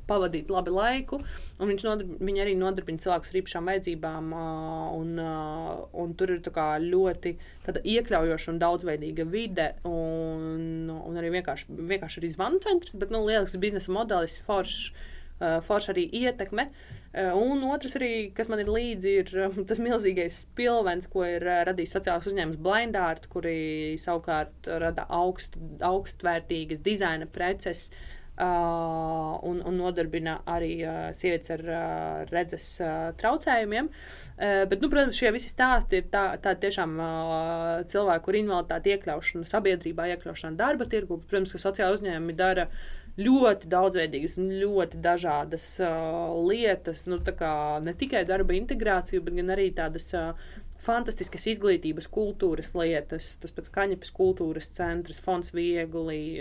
[0.07, 1.19] pavadīt labi laiku.
[1.59, 4.33] Un viņš nodarb, arī nodarbina cilvēkus ar īpašām vajadzībām.
[4.35, 5.24] Uh, un
[6.19, 6.41] tur ir
[6.85, 7.35] ļoti
[7.95, 13.61] iekļaujoša un daudzveidīga vide, un, un arī vienkārši, vienkārši arī zvanu centrs, bet nu, lielisks
[13.61, 15.11] biznesa modelis, foršs.
[15.35, 16.63] Uh, forši arī ietekme.
[17.11, 21.43] Uh, un otrs, arī, kas man ir līdzi, ir um, tas milzīgais pilvens, ko ir
[21.67, 29.77] radījis sociālais uzņēmums Blindārt, kuri savukārt rada augst, augstvērtīgas dizaina preces, uh, Uh, un, un
[29.79, 33.87] nodarbina arī uh, sievietes ar uh, redzes uh, traucējumiem.
[33.87, 38.91] Uh, bet, nu, protams, šie visi stāsti ir tādi tā tiešām uh, cilvēku ar invaliditāti
[38.91, 41.21] iekļaušana sabiedrībā, iekļaušana darba tirgu.
[41.29, 42.67] Protams, ka sociāla uzņēmumi dara
[43.15, 47.05] ļoti daudzveidīgas un ļoti dažādas uh, lietas.
[47.07, 47.21] Nu,
[47.87, 50.11] ne tikai darba integrāciju, bet arī tādas.
[50.11, 50.35] Uh,
[50.85, 56.37] fantastiskas izglītības, kultūras lietas, tas pats Kaņepes kultūras centrs, Fonds Viegli,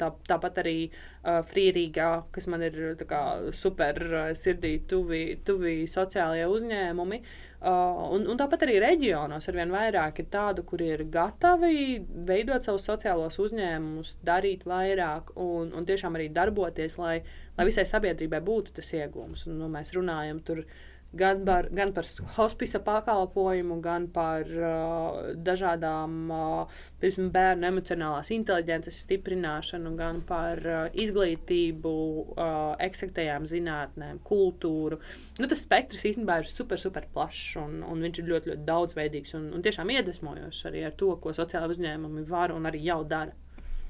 [0.00, 0.76] tā, tāpat arī
[1.24, 3.24] Frīrīgā, kas man ir kā,
[3.56, 4.00] super
[4.38, 7.20] sirdī tuvi, tuvi sociālajie uzņēmumi.
[7.64, 12.84] Un, un tāpat arī reģionos ar vien vairāk ir tādu, kuri ir gatavi veidot savus
[12.84, 17.22] sociālos uzņēmumus, darīt vairāk un, un tiešām arī darboties, lai,
[17.56, 19.46] lai visai sabiedrībai būtu tas iegūms.
[19.48, 25.32] Un, nu, mēs runājam tur par gan par, gan par hospisa pakalpojumu, gan par uh,
[25.46, 31.94] dažādām uh, piemēram, bērnu emocionālās inteliģences stiprināšanu, gan par uh, izglītību,
[32.34, 35.00] uh, eksaktajām zinātnēm, kultūru.
[35.40, 39.36] Nu, tas spektrs īstenībā ir super, super plašs un, un viņš ir ļoti, ļoti daudzveidīgs
[39.38, 43.34] un, un tiešām iedvesmojošs arī ar to, ko sociāla uzņēmumi var un arī jau dara.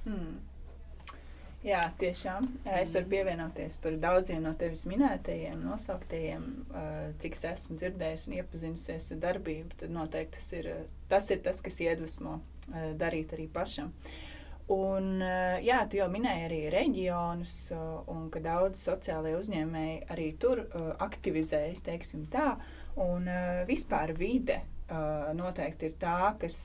[0.04, 0.53] Hmm.
[1.64, 2.44] Jā, tiešām.
[2.76, 6.42] Es varu pievienoties par daudziem no tevis minētajiem, nosauktajiem,
[7.22, 9.78] cik es esmu dzirdējis un iepazinusies ar darbību.
[9.80, 10.68] Tad noteikti tas ir
[11.08, 12.34] tas, ir tas kas iedvesmo
[13.00, 13.94] darīt arī pašam.
[14.76, 15.24] Un,
[15.64, 17.56] jā, tu jau minēji arī reģionus,
[18.12, 20.66] un ka daudz sociālajie uzņēmēji arī tur
[21.08, 22.58] aktivizējas, teiksim tā,
[23.00, 23.28] un
[23.68, 24.60] vispār vide
[25.38, 26.58] noteikti ir tā, kas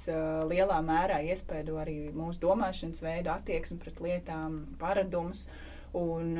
[0.50, 5.46] lielā mērā iespēdo arī mūsu domāšanas veidu, attieksmi pret lietām, paradumus.
[5.98, 6.36] Un,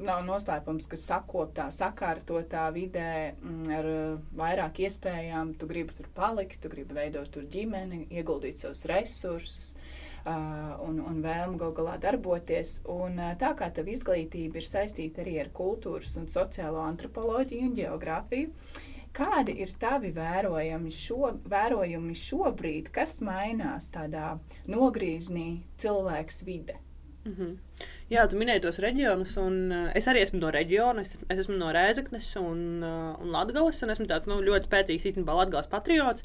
[0.00, 3.88] nav noslēpums, ka sakoptā, sakārtotā vidē mm, ar
[4.38, 9.74] vairāk iespējām tu gribi tur palikt, tu gribi veidot tur ģimeni, ieguldīt savus resursus.
[9.74, 10.00] Uh,
[10.84, 12.78] un, un vēlme gal galā darboties.
[12.92, 18.50] Un, tā kā tā izglītība ir saistīta arī ar kultūras un sociālo antropoloģiju un geogrāfiju,
[19.16, 24.36] Kādi ir tavi vērojumi, šo, vērojumi šobrīd, kas mainās tādā
[24.70, 26.78] nogriezienī cilvēks vide?
[27.24, 27.56] Mm -hmm.
[28.10, 31.00] Jā, tu minēji tos reģionus, un uh, es arī esmu no reģiona.
[31.00, 35.06] Es, es esmu no Rēzaknes un, uh, un Latvijas, un esmu tāds nu, ļoti spēcīgs
[35.10, 36.24] īstenībā Latvijas patriots.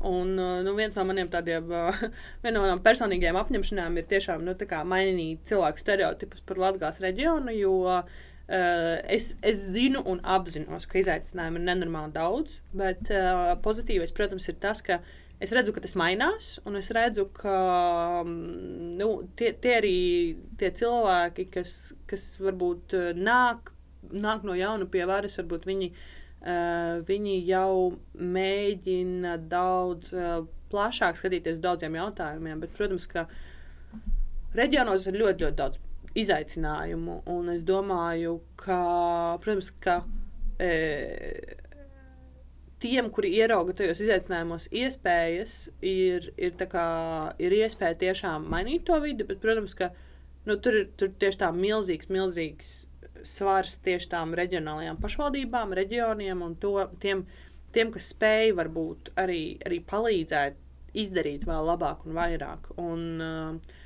[0.00, 1.66] Un uh, nu, viens no maniem tādiem
[2.54, 8.02] no manām personīgajām apņemšanām ir tiešām nu, mainīt cilvēku stereotipus par Latvijas reģionu, jo
[8.48, 14.48] uh, es, es zinu un apzinos, ka izaicinājumu ir nenormāli daudz, bet uh, pozitīvais, protams,
[14.48, 15.00] ir tas, ka
[15.40, 17.56] es redzu, ka tas mainās, un es redzu, ka
[18.24, 19.98] mm, nu, tie, tie arī
[20.60, 21.74] tie cilvēki, kas,
[22.10, 23.72] kas varbūt eh, nāk,
[24.10, 27.98] nāk no jauna pie varas, varbūt viņi, uh, viņi jau
[28.38, 30.40] mēģina daudz uh,
[30.72, 33.26] plašāk skatīties daudziem jautājumiem, bet, protams, ka
[34.58, 35.84] reģionos ir ļoti, ļoti daudz
[36.22, 38.80] izaicinājumu, un es domāju, ka,
[39.44, 40.00] protams, ka
[40.58, 40.72] e,
[42.82, 46.88] tiem, kuri ierauga tajos izaicinājumos, iespējas, ir, ir, kā,
[47.42, 49.90] ir iespēja tiešām mainīt to vidi, bet, protams, ka
[50.48, 52.76] nu, tur ir tur tieši tā milzīgs, milzīgs
[53.26, 57.24] svars tieši tām reģionālajām pašvaldībām, reģioniem un to, tiem,
[57.74, 60.64] tiem, kas spēj varbūt arī, arī palīdzēt
[60.98, 62.70] izdarīt vēl labāk un vairāk.
[62.80, 63.76] Un, uh,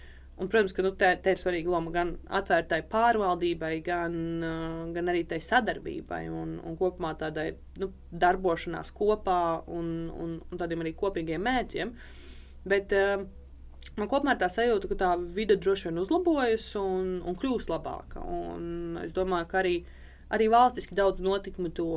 [0.43, 5.11] Un, protams, ka nu, te, te ir svarīga loma gan atvērtai pārvaldībai, gan, uh, gan
[5.13, 7.93] arī tai sadarbībai un, un kopumā tādai nu,
[8.25, 9.39] darbošanās kopā
[9.71, 11.95] un, un, un tādiem arī kopīgiem mērķiem.
[12.75, 13.23] Bet uh,
[14.01, 18.27] man kopumā ir tā sajūta, ka tā vide droši vien uzlabojas un, un kļūst labāka.
[18.27, 19.77] Un es domāju, ka arī,
[20.35, 21.91] arī valstiski daudz notikumu to,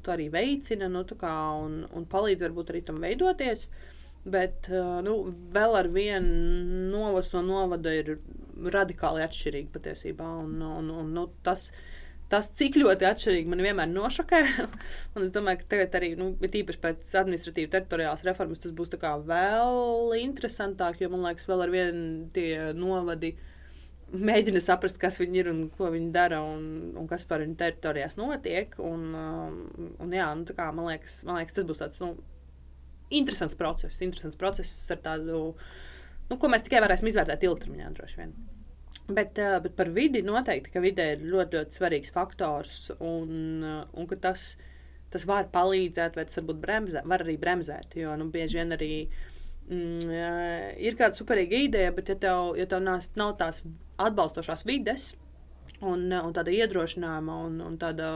[0.00, 3.68] to arī veicina nu, kā, un, un palīdz varbūt arī tam veidoties.
[3.68, 3.90] Uh,
[4.22, 4.68] Bet
[5.02, 5.16] nu,
[5.54, 8.14] vēl ar vienu novasu no novada ir
[8.70, 10.28] radikāli atšķirīgi patiesībā.
[10.44, 11.70] Un, un, un, nu, tas,
[12.30, 14.42] tas, cik ļoti atšķirīgi man vienmēr nošokē.
[15.24, 21.02] es domāju, ka tagad arī, nu, īpaši pēc administratīvas teritoriālās reformas, tas būs vēl interesantāk,
[21.02, 23.34] jo man liekas, vēl ar vienu tie novadi
[24.12, 28.18] mēģina saprast, kas viņi ir un ko viņi dara un, un kas par viņu teritorijās
[28.20, 28.74] notiek.
[28.78, 32.00] Un, un, jā, nu, kā, man, liekas, man liekas, tas būs tāds.
[32.02, 32.14] Nu,
[33.18, 35.44] interesants process, interesants process ar tādu,
[36.30, 38.34] nu, ko mēs tikai varēsim izvērtēt ilgtermiņā droši vien.
[39.10, 43.32] Bet, uh, bet par vidi noteikti, ka vidē ir ļoti, ļoti svarīgs faktors un,
[43.66, 44.52] uh, un ka tas,
[45.12, 47.96] tas var palīdzēt, vai tas varbūt bremzē, var arī bremzēt.
[47.98, 52.68] Jo nu, bieži vien arī mm, uh, ir kāda superīga ideja, bet ja tev, ja
[52.70, 53.60] tev nav, nav tās
[54.02, 55.10] atbalstošās vides
[55.82, 58.12] un, un tāda iedrošinājuma un, un tāda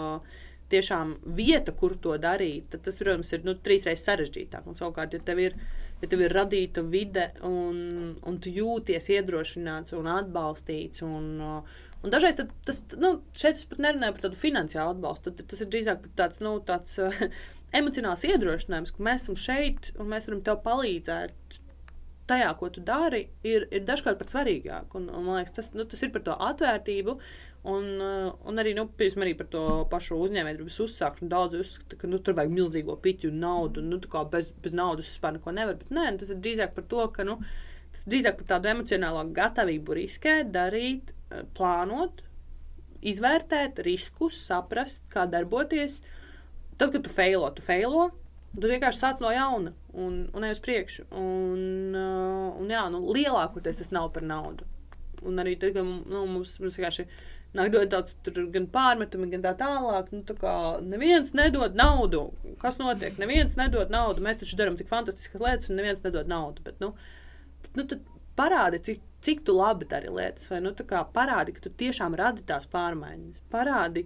[0.73, 4.67] tiešām vieta, kur to darīt, tad tas, protams, ir nu, trīsreiz sarežģītāk.
[4.67, 5.57] Un, savukārt, ja tev ir,
[6.03, 12.41] ja tev ir radīta vide un, un tu jūties iedrošināts un atbalstīts, un, un dažreiz
[12.41, 16.43] tas, nu, šeit es pat nerunāju par tādu finansiālu atbalstu, tad tas ir drīzāk tāds,
[16.43, 16.99] nu, tāds
[17.81, 21.63] emocionāls iedrošinājums, ka mēs esam šeit un mēs varam tev palīdzēt.
[22.27, 24.97] Tajā, ko tu dari, ir, ir dažkārt pat svarīgāk.
[24.99, 27.13] Un, un, man liekas, tas, nu, tas ir par to atvērtību,
[27.67, 31.31] Un, uh, un arī, nu, piemēram, arī par to pašu uzņēmējdarbības uzsākšanu.
[31.33, 33.83] Daudz uzskata, ka nu, tur vajag milzīgo piķu un naudu.
[33.83, 35.79] Un, nu, bez, bez naudas vispār neko nevar.
[35.81, 37.41] Bet nē, tas ir drīzāk par to, ka nu,
[37.91, 42.23] tas drīzāk par tādu emocionālo gatavību riskēt, darīt, uh, plānot,
[43.07, 46.05] izvērtēt riskus, saprast, kā darboties.
[46.79, 48.13] Tad, kad tu feilo, tu feilo.
[48.57, 51.11] Tu vienkārši sāc no jauna un, un ej uz priekšu.
[51.19, 54.71] Un, uh, un jā, nu, lielākoties tas nav par naudu.
[55.27, 57.25] Un arī tad, kad nu, mums, mums vienkārši ir
[57.57, 58.15] Nāk ļoti daudz
[58.53, 60.11] gan pārmetumi, gan tā tālāk.
[60.13, 60.53] Nu, tā kā
[60.85, 62.27] neviens nedod naudu.
[62.61, 63.17] Kas notiek?
[63.23, 64.25] Neviens nedod naudu.
[64.25, 66.65] Mēs taču darām tik fantastiskas lietas, un neviens nedod naudu.
[66.67, 66.93] Bet, nu,
[67.79, 67.87] nu,
[68.37, 70.75] parādi, cik, cik tu labi dari lietas, vai nu,
[71.17, 73.41] parādi, ka tu tiešām radi tās pārmaiņas.
[73.53, 74.05] Parādi,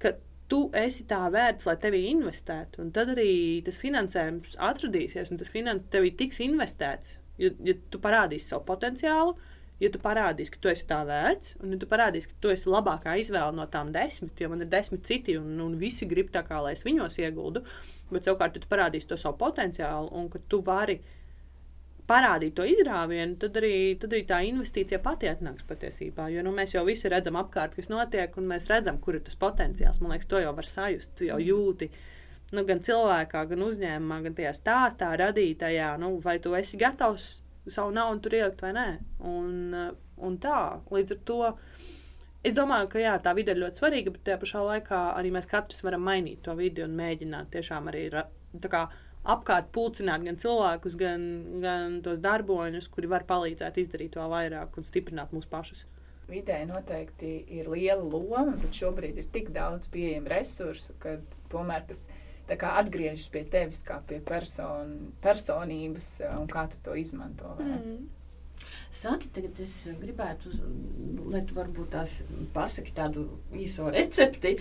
[0.00, 0.14] ka
[0.50, 2.82] tu esi tā vērts, lai tevī investētu.
[2.84, 7.18] Un tad arī tas finansējums atradīsies, un tas finansējums tevī tiks investēts.
[7.40, 9.36] Ja, ja tu parādīsi savu potenciālu,
[9.80, 12.68] ja tu parādīsi, ka tu esi tā vērts, un ja tu parādīsi, ka tu esi
[12.68, 16.44] labākā izvēle no tām desmit, jo man ir desmit citi, un, un visi grib tā
[16.46, 17.64] kā lai es viņos ieguldu,
[18.10, 21.00] bet savukārt, tu parādīsi to savu potenciālu, un ka tu vari
[22.10, 26.26] parādīt to izrāvienu, tad arī, tad arī tā investīcija pati atnāks patiesībā.
[26.34, 29.38] Jo nu, mēs jau visi redzam apkārt, kas notiek, un mēs redzam, kur ir tas
[29.38, 30.00] potenciāls.
[30.02, 31.90] Man liekas, to jau var sajust, tu jau jūti.
[32.50, 37.36] Nu, gan cilvēkā, gan uzņēmumā, gan tajā stāstā radītajā, nu, vai tu esi gatavs
[37.74, 38.88] savu naudu tur ielikt vai nē.
[39.30, 39.90] Un, eh,
[40.26, 41.40] un tā, līdz ar to.
[42.44, 45.48] Es domāju, ka jā, tā vide ir ļoti svarīga, bet tajā pašā laikā arī mēs
[45.48, 48.06] katrs varam mainīt to vidi un mēģināt tiešām arī
[48.64, 48.86] kā,
[49.24, 51.26] apkārt pulcināt gan cilvēkus, gan,
[51.60, 55.84] gan tos darboņus, kuri var palīdzēt izdarīt to vairāk un stiprināt mūsu pašus.
[56.30, 61.18] Vidē noteikti ir liela loma, bet šobrīd ir tik daudz pieejamu resursu, ka
[61.52, 66.96] tomēr tas ir atgriežas pie tevis kā pie person, personības eh, un kā tu to
[66.98, 67.54] izmanto.
[67.60, 68.08] Mm.
[68.92, 70.50] Saki, tagad es gribētu,
[71.30, 72.16] lai tu varbūt tās
[72.52, 73.22] pasaki tādu
[73.54, 74.56] īso recepti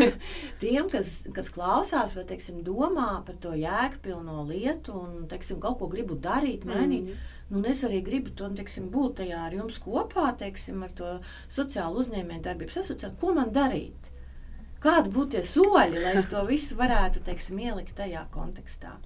[0.62, 5.88] tiem, kas, kas klausās vai, teiksim, domā par to jēgpilno lietu un, teiksim, kaut ko
[5.92, 7.12] gribu darīt, mainīt.
[7.14, 7.34] Mm.
[7.48, 11.14] Nu, es arī gribu to, teiksim, būt tajā ar jums kopā, teiksim, ar to
[11.48, 13.16] sociālu uzņēmēju darbības asociāciju.
[13.22, 14.10] Ko man darīt?
[14.82, 18.96] Kādi būtu tie soļi, lai to visu varētu teiksim, ielikt tajā kontekstā?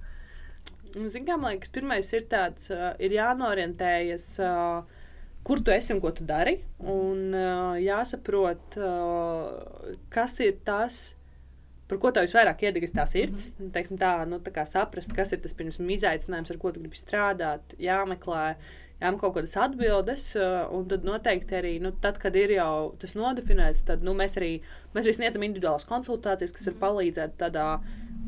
[0.93, 4.27] Ziniet, kā man liekas, pirmais ir tāds, uh, ir jānorientējas.
[4.37, 5.01] Uh,
[5.43, 6.57] kur tu esi un ko tu dari.
[6.79, 11.01] Un uh, jāsaprot, uh, kas ir tas,
[11.89, 13.49] par ko tev visvairāk iedegas tā sirds.
[13.49, 13.73] Mm -hmm.
[13.75, 16.97] Teiksim, tā, nu, tā kā saprast, kas ir tas pirms izaicinājums, ar ko tu gribi
[16.97, 18.55] strādāt, jāmeklē.
[19.01, 23.15] Jāmeklē kaut kādas atbildes, uh, un tad noteikti arī, nu, tad, kad ir jau tas
[23.17, 24.53] nodefinēts, tad nu, mēs, arī,
[24.93, 27.65] mēs arī sniedzam individuālas konsultācijas, kas var palīdzēt tādā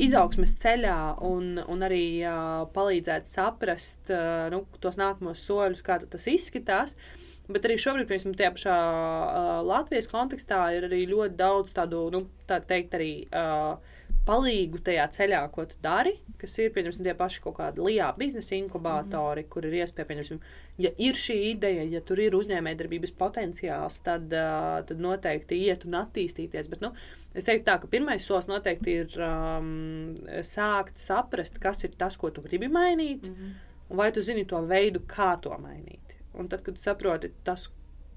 [0.01, 6.27] izaugsmes ceļā un, un arī uh, palīdzēt saprast uh, nu, tos nākamos soļus, kā tas
[6.31, 6.97] izskatās.
[7.45, 12.25] Bet arī šobrīd, piemēram, tajā pašā uh, Latvijas kontekstā ir arī ļoti daudz tādu, nu,
[12.49, 13.77] tā teikt, arī uh,
[14.25, 18.55] palīgu tajā ceļā, ko tu dari, kas ir, pieņemsim, tie paši kaut kādi lijā biznesa
[18.57, 20.39] inkubatori, mm kur ir iespēja, pieņemsim,
[20.81, 25.99] ja ir šī ideja, ja tur ir uzņēmējdarbības potenciāls, tad, uh, tad noteikti iet un
[26.01, 26.71] attīstīties.
[26.71, 26.91] Bet, nu,
[27.37, 30.15] es teiktu tā, ka pirmais solis noteikti ir um,
[30.47, 33.55] sākt saprast, kas ir tas, ko tu gribi mainīt, mm -hmm.
[33.89, 36.17] un vai tu zini to veidu, kā to mainīt.
[36.33, 37.69] Un tad, kad saproti tas,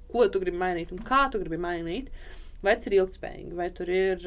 [0.08, 2.10] ko tu gribi mainīt un kā tu gribi mainīt,
[2.64, 4.26] vai tas ir ilgspējīgi, vai, ir,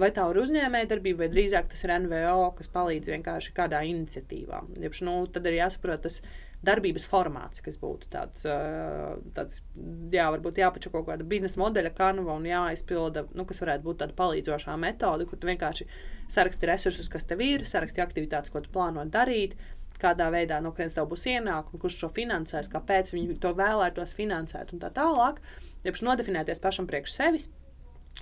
[0.00, 4.64] vai tā ir uzņēmējdarbība, vai drīzāk tas ir NVO, kas palīdz vienkārši kādā iniciatīvā.
[4.82, 6.20] Jebš, nu, tad ir jāsaprot tas
[6.66, 8.42] darbības formāts, kas būtu tāds,
[9.36, 9.60] tāds
[10.10, 14.16] jā, varbūt jāpaču kaut kāda biznesa modeļa kanva un jāizpilda, nu, kas varētu būt tāda
[14.18, 15.86] palīdzošā metode, kur tu vienkārši
[16.34, 19.54] saraksti resursus, kas tev ir, saraksti aktivitātes, ko tu plāno darīt,
[20.02, 24.74] kādā veidā no kurienes tev būs ienākumi, kurš to finansēs, kāpēc viņi to vēlētos finansēt
[24.74, 25.40] un tā tālāk.
[25.86, 27.48] Iepš nodefinēties pašam priekš sevis.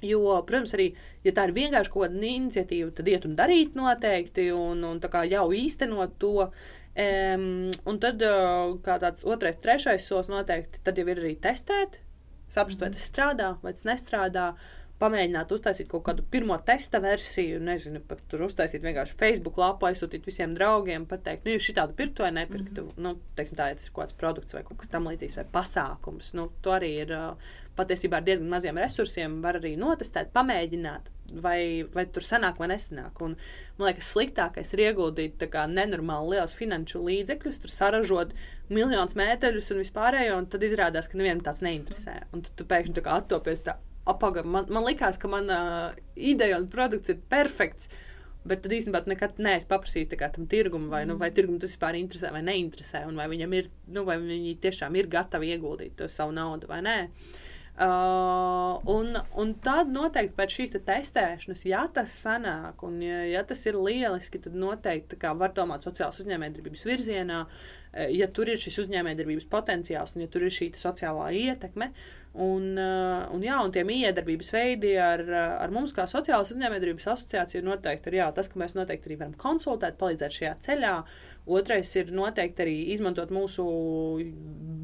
[0.04, 0.90] Jo, protams, arī,
[1.24, 5.46] ja tā ir vienkārši kaut kāda iniciatīva, tad iet un darīt noteikti, un, un jau
[5.56, 6.50] īstenot to.
[6.96, 8.22] Um, un tad,
[8.84, 11.98] kā tāds otrais, trešais solis, noteikti, tad jau ir arī testēt,
[12.48, 12.96] saprast, vai mhm.
[12.96, 14.50] tas strādā, vai tas nestrādā.
[14.52, 19.88] Uh, pamēģināt uztaisīt kaut kādu pirmo testa versiju, nezinu, pat tur uztaisīt vienkārši Facebook lapu,
[19.90, 22.86] aizsūtīt visiem draugiem, pateikt, nu, jūs šitādu pirktu vai nepirktu.
[22.86, 23.04] Mm -hmm.
[23.04, 25.44] nu, teiksim, tā, ja tas ir kaut kāds produkts vai kaut kas tam līdzīgs vai
[25.52, 26.32] pasākums.
[26.34, 27.12] Nu, to arī ir
[27.76, 31.12] patiesībā ar diezgan maziem resursiem, var arī notestēt, pamēģināt.
[31.42, 33.20] Vai, vai tur sanāk vai nesanāk.
[33.20, 33.36] Un,
[33.78, 38.32] man liekas, sliktākais ir ieguldīt nenormāli liels finanšu līdzekļus, tur saražot
[38.68, 42.14] miljonus mēteļus un vispārējo, un tad izrādās, ka nevienam tāds neinteresē.
[42.32, 43.74] Un tu, tu pēkšņi attopies tā,
[44.08, 45.60] apaga, man, man likās, ka mana
[45.92, 47.90] uh, ideja un produkts ir perfekts.
[48.46, 52.30] Bet tad īstenībā nekad neesmu paprasījis tam tirgumam, vai, nu, vai tirgum tas vispār interesē
[52.30, 56.78] vai neinteresē, un vai ir, nu, vai viņi tiešām ir gatavi ieguldīt savu naudu vai
[56.86, 56.98] nē.
[57.76, 63.42] Uh, un, un tad noteikti pēc šīs te testēšanas, ja tas sanāk, un ja, ja
[63.44, 67.42] tas ir lieliski, tad noteikti var domāt sociālās uzņēmējdarbības virzienā,
[68.12, 71.92] ja tur ir šis uzņēmējdarbības potenciāls un ja tur ir šī sociālā ietekme.
[72.36, 75.22] Un, uh, un, jā, un tie miedarbības veidi ar,
[75.56, 79.38] ar mums, kā sociālās uzņēmējdarbības asociācija, noteikti ir jā, tas, ka mēs noteikti arī varam
[79.40, 80.96] konsultēt, palīdzēt šajā ceļā.
[81.56, 83.64] Otrais ir noteikti arī izmantot mūsu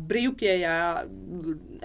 [0.08, 0.76] brīvpieejā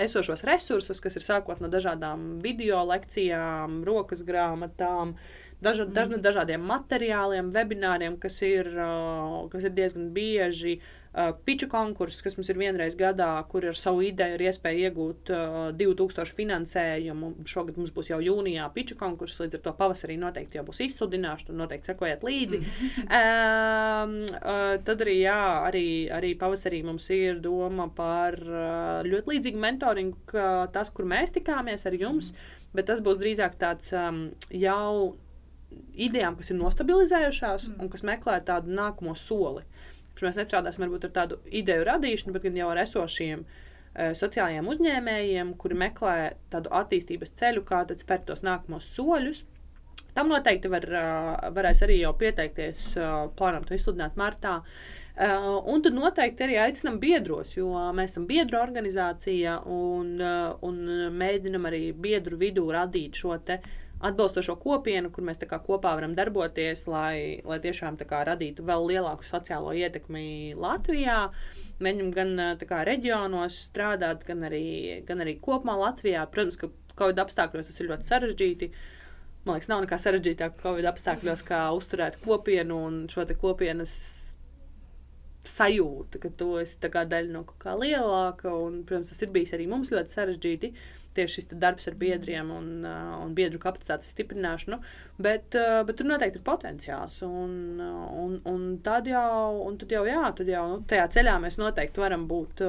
[0.05, 5.15] esošos resursus, kas ir sākot no dažādām video lekcijām, rokas grāmatām,
[5.59, 6.21] daža, daž, mm.
[6.23, 10.77] dažādiem materiāliem, webināriem, kas ir, uh, kas ir diezgan bieži
[11.13, 15.31] uh, piču konkurss, kas mums ir vienreiz gadā, kur ar savu ideju ir iespēja iegūt
[15.33, 17.31] uh, 2000 finansējumu.
[17.49, 21.53] Šogad mums būs jau jūnijā piču konkurss, līdz ar to pavasarī noteikti jau būs izsudināšana,
[21.55, 22.63] un noteikti sekojiet līdzi.
[23.17, 29.61] Um, uh, tad arī, jā, arī, arī pavasarī mums ir doma par uh, ļoti līdzīgu
[29.63, 32.33] mentoringu, kā tas, kur mēs tikāmies ar jums,
[32.75, 35.15] bet tas būs drīzāk tāds um, jau
[35.97, 37.79] idejām, kas ir nostabilizējušās mm.
[37.81, 39.65] un kas meklē tādu nākamo soli.
[40.25, 45.53] Mēs nestrādāsim varbūt ar tādu ideju radīšanu, bet gan jau ar esošiem uh, sociālajiem uzņēmējiem,
[45.61, 46.17] kuri meklē
[46.53, 49.43] tādu attīstības ceļu, kā tad spērt tos nākamos soļus.
[50.17, 54.59] Tam noteikti var, uh, varēs arī jau pieteikties, uh, plānojam to izsludināt martā.
[55.17, 60.81] Uh, un tad noteikti arī aicinām biedros, jo mēs esam biedru organizācija un, uh, un
[61.17, 66.85] mēģinam arī biedru vidū radīt šo te uh, atbalstošo kopienu, kur mēs kopā varam darboties,
[66.89, 71.31] lai, lai tiešām radītu vēl lielāku sociālo ietekmi Latvijā.
[71.81, 76.27] Mēģinām gan kā, reģionos strādāt, gan arī, gan arī kopumā Latvijā.
[76.29, 78.71] Protams, ka Covid apstākļos tas ir ļoti sarežģīti.
[79.45, 83.93] Man liekas, nav nekā sarežģītāka Covid apstākļos, kā uzturēt kopienu un šo kopienas
[85.47, 88.51] sajūtu, ka tu esi daļa no kaut kā lielāka.
[88.51, 90.73] Un, protams, tas ir bijis arī mums ļoti sarežģīti.
[90.73, 94.79] Uh, tieši šis darbs ar biedriem un, uh, un biedru kapacitātes stiprināšanu,
[95.21, 97.19] bet, uh, bet tur noteikti ir potenciāls.
[97.27, 101.35] Un, uh, un, un tad jau, un tad jau, jā, tad jau nu, tajā ceļā
[101.43, 102.63] mēs noteikti varam būt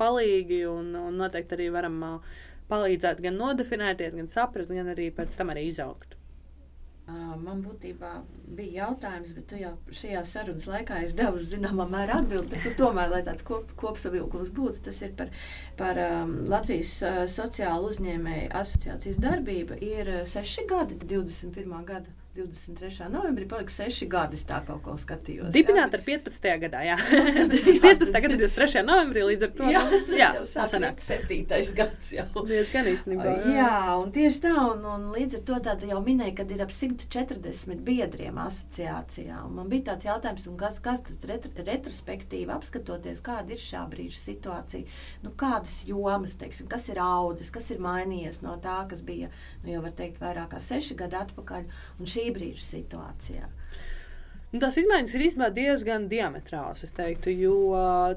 [0.00, 2.02] palīgi un, un noteikti arī varam
[2.70, 6.13] palīdzēt gan nodefinēties, gan saprast, gan arī pēc tam arī izaugt.
[7.06, 8.10] Man būtībā
[8.56, 12.62] bija jautājums, bet tu jau šajā sarunas laikā es devu zināmā mērā atbildi.
[12.64, 15.32] Bet tomēr, lai tāds kop, kopsavilkums būtu, tas ir par,
[15.76, 16.96] par um, Latvijas
[17.34, 19.76] sociālo uzņēmēju asociācijas darbību.
[19.84, 21.76] Ir seši gadi, 21.
[21.90, 23.06] gada 23.
[23.14, 24.34] novembrī palika 6 gadi.
[24.34, 25.52] Es tā kaut ko skatījos.
[25.54, 26.48] Dibināta ar 15.
[26.64, 26.96] gadā, jā.
[27.84, 28.10] 15.
[28.24, 28.82] gada 23.
[28.82, 29.68] novembrī līdz ar to.
[29.70, 30.98] Jā, nu, jā tā sanāk.
[31.04, 31.44] 7.
[31.78, 32.26] gads jau.
[32.48, 33.34] Diezgan īstenībā.
[33.54, 36.74] Jā, un tieši tā, un, un līdz ar to tāda jau minēja, kad ir ap
[36.74, 39.38] 140 biedriem asociācijā.
[39.46, 43.84] Un man bija tāds jautājums, un kas, kas tas retro, retrospektīvi apskatoties, kāda ir šā
[43.94, 44.90] brīža situācija,
[45.22, 49.30] nu kādas jomas, teiksim, kas ir audzis, kas ir mainījies no tā, kas bija,
[49.62, 51.70] nu jau var teikt, vairāk kā seši gadi atpakaļ.
[52.00, 53.50] Un šī brīža situācijā?
[54.54, 56.84] Nu, tās izmaiņas ir īstenībā diezgan diametrālas.
[56.86, 57.54] Es teiktu, jo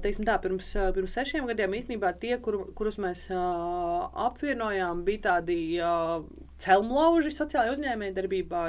[0.04, 5.58] teiksim, tā, pirms, pirms sešiem gadiem īstenībā tie, kur, kurus mēs uh, apvienojām, bija tādi
[5.82, 6.20] uh,
[6.62, 8.68] celmlauži sociālajā uzņēmējdarbībā.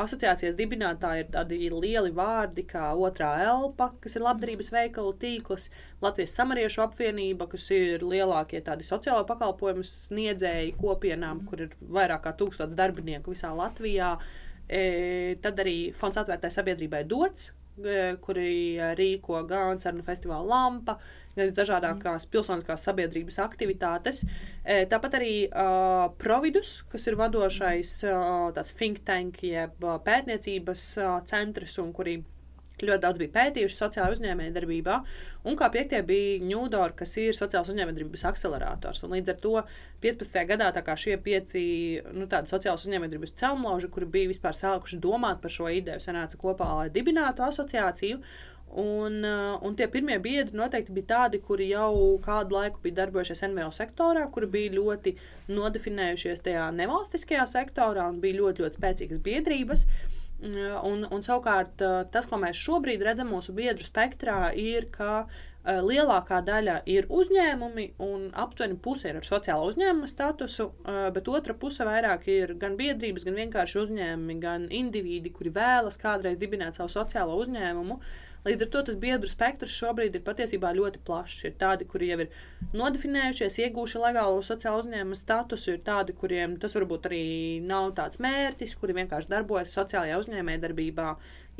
[0.00, 5.68] Asociācijas dibinātāji ir tādi lieli vārdi, kā otrā elpa, kas ir labdarības veikalu tīkls,
[6.00, 12.34] Latvijas samariešu apvienība, kas ir lielākie tādi sociālo pakalpojumu sniedzēji kopienām, kur ir vairāk kā
[12.40, 14.14] tūkstots darbinieku visā Latvijā.
[14.70, 14.82] E,
[15.42, 17.50] tad arī fonds atvērtai sabiedrībai dots,
[18.24, 20.98] kuri rīko gan sarunu festivālu lampa,
[21.36, 22.30] dažādākās mm.
[22.32, 24.24] pilsoniskās sabiedrības aktivitātes.
[24.90, 31.94] Tāpat arī uh, Providus, kas ir vadošais uh, think tank, jeb pētniecības uh, centrs, un
[31.96, 32.18] kuri
[32.88, 34.98] ļoti daudz bija pētījuši sociālajā uzņēmējdarbībā.
[35.50, 39.02] Un kā piektie bija Ņūdora, kas ir sociālās uzņēmējdarbības akcelerators.
[39.06, 39.54] Un līdz ar to
[40.04, 40.44] 15.
[40.50, 40.70] gadā
[41.00, 41.64] šie pieci
[42.12, 46.88] nu, sociālās uzņēmējdarbības celmloži, kuri bija vispār sākuši domāt par šo ideju, sanāca kopā, lai
[46.94, 48.20] dibinātu asociāciju.
[48.70, 53.42] Un, uh, un tie pirmie biedri noteikti bija tādi, kuri jau kādu laiku bija darbojušies
[53.48, 55.16] NVO sektorā, kuri bija ļoti
[55.50, 59.88] nodefinējušies tajā nevalstiskajā sektorā un bija ļoti, ļoti spēcīgas biedrības.
[59.88, 61.82] Uh, un, un savukārt
[62.12, 65.26] tas, ko mēs šobrīd redzam mūsu biedru spektrā, ir, ka
[65.60, 70.70] lielākā daļa ir uzņēmumi, un aptuveni puse ir ar sociālo uzņēmumu statusu,
[71.12, 76.40] bet otra puse vairāk ir gan biedrības, gan vienkārši uzņēmumi, gan individi, kuri vēlas kādreiz
[76.40, 78.00] dibināt savu sociālo uzņēmumu.
[78.00, 81.42] Uh, Līdz ar to tas biedru spektrs šobrīd ir patiesībā ļoti plašs.
[81.44, 82.30] Ir tādi, kuri jau ir
[82.72, 87.24] nodefinējušies, iegūši legālu sociālo uzņēmumu statusu, ir tādi, kuriem tas varbūt arī
[87.66, 91.10] nav tāds mērķis, kuri vienkārši darbojas sociālajā uzņēmējdarbībā,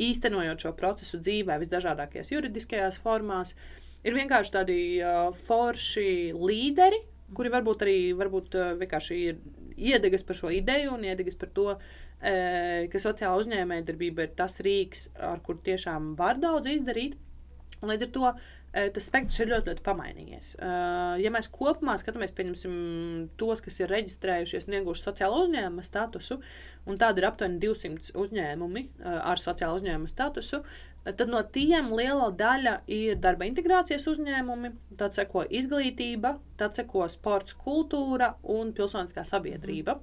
[0.08, 3.52] īstenojot šo procesu dzīvē visdažādākajās juridiskajās formās.
[4.00, 7.02] Ir vienkārši tādi uh, forši līderi,
[7.36, 9.44] kuri varbūt arī varbūt, uh, vienkārši ir
[9.80, 11.66] iedegas par šo ideju un iedegas par to,
[12.20, 17.16] ka sociāla uzņēmējdarbība ir tas rīks, ar kur tiešām var daudz izdarīt.
[17.80, 18.32] Un līdz ar to
[18.70, 20.50] tas spektrs ir ļoti, ļoti pamainījies.
[21.18, 22.74] Ja mēs kopumā skatāmies, pieņemsim,
[23.40, 26.38] tos, kas ir reģistrējušies un ieguvuši sociālo uzņēmuma statusu,
[26.86, 30.62] un tādi ir aptuveni 200 uzņēmumi ar sociālo uzņēmuma statusu,
[31.04, 37.56] tad no tiem liela daļa ir darba integrācijas uzņēmumi, tad seko izglītība, tad seko sports,
[37.56, 39.96] kultūra un pilsoniskā sabiedrība.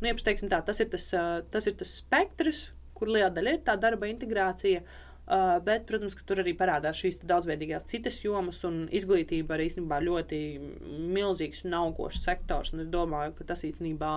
[0.00, 1.06] Nu, jebš, teiksim, tā, tas, ir tas,
[1.52, 4.82] tas ir tas spektrs, kur liela daļa ir tā darba integrācija.
[5.30, 10.00] Uh, bet, protams, ka tur arī parādās šīs daudzveidīgās citas jomas, un izglītība ir īstenībā
[10.02, 10.40] ļoti
[11.14, 12.72] milzīgs un augošs sektors.
[12.74, 14.14] Es domāju, ka tas īstenībā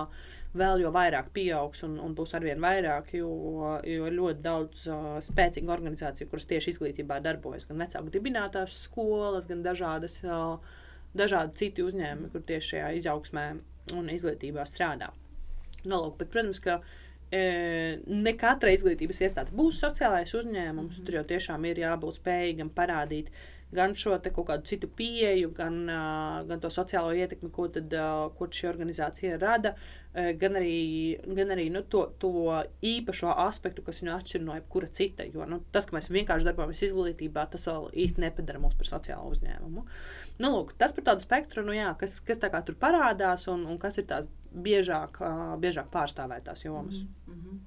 [0.54, 3.30] vēl jau vairāk pieaugs un, un būs arvien vairāk, jo,
[3.82, 7.66] jo ir ļoti daudz uh, spēcīgu organizāciju, kuras tieši izglītībā darbojas.
[7.68, 10.58] Gan vecāku dibinātās skolas, gan dažādas, uh,
[11.14, 13.48] dažādi citi uzņēmumi, kur tieši šajā izaugsmē
[13.94, 15.10] un izglītībā strādā
[15.88, 16.18] nolūku.
[16.22, 16.78] Bet, protams, ka
[17.32, 17.42] e,
[18.06, 20.94] ne katra izglītības iestāde būs sociālais uzņēmums.
[20.94, 21.06] Mm -hmm.
[21.06, 23.30] Tur jau tiešām ir jābūt spējīgam parādīt
[23.74, 25.82] gan šo kaut kādu citu pieeju, gan,
[26.48, 27.92] gan to sociālo ietekmi, ko, tad,
[28.38, 29.74] ko šī organizācija rada,
[30.14, 30.76] gan arī,
[31.26, 32.30] gan arī nu, to, to
[32.86, 35.26] īpašo aspektu, kas viņu atšķir no jebkura cita.
[35.26, 39.34] Jo nu, tas, ka mēs vienkārši darbojamies izglītībā, tas vēl īsti nepadara mūs par sociālo
[39.34, 39.84] uzņēmumu.
[40.38, 43.98] Nu, lūk, tas par tādu spektru, nu, jā, kas, kas tur parādās un, un kas
[43.98, 45.18] ir tās biežāk,
[45.62, 47.02] biežāk pārstāvētās jomas.
[47.26, 47.62] Mm -hmm.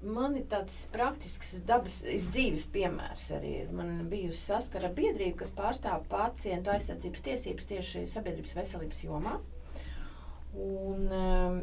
[0.00, 3.52] Man ir tāds praktisks dabas dzīves piemērs arī.
[3.76, 9.36] Man bija saskara ar biedrību, kas pārstāv pacientu aizsardzības tiesības tieši sabiedrības veselības jomā.
[10.56, 11.60] Un, um,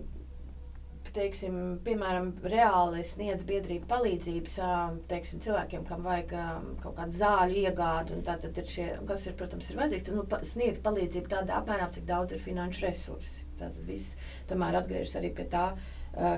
[1.18, 4.58] teiksim, piemēram, reāli sniedz biedrība palīdzības
[5.10, 6.34] teiksim, cilvēkiem, kam vajag
[6.84, 8.22] kaut kādu zāļu iegādi.
[8.28, 12.38] Tātad ir šie, kas ir, protams, ir vajadzīgs, nu, sniegt palīdzību tādā apmērā, cik daudz
[12.38, 13.46] ir finanšu resursi.
[13.58, 14.18] Tātad viss
[14.50, 15.72] tomēr atgriežas arī pie tā,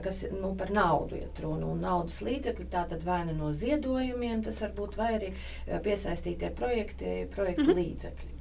[0.03, 1.69] kas nu, par naudu iet runa.
[1.73, 5.31] Un naudas līdzekļi tātad vai nu no ziedojumiem, tas var būt vai arī
[5.85, 7.81] piesaistītie projekti, projektu mm -hmm.
[7.83, 8.35] līdzekļi.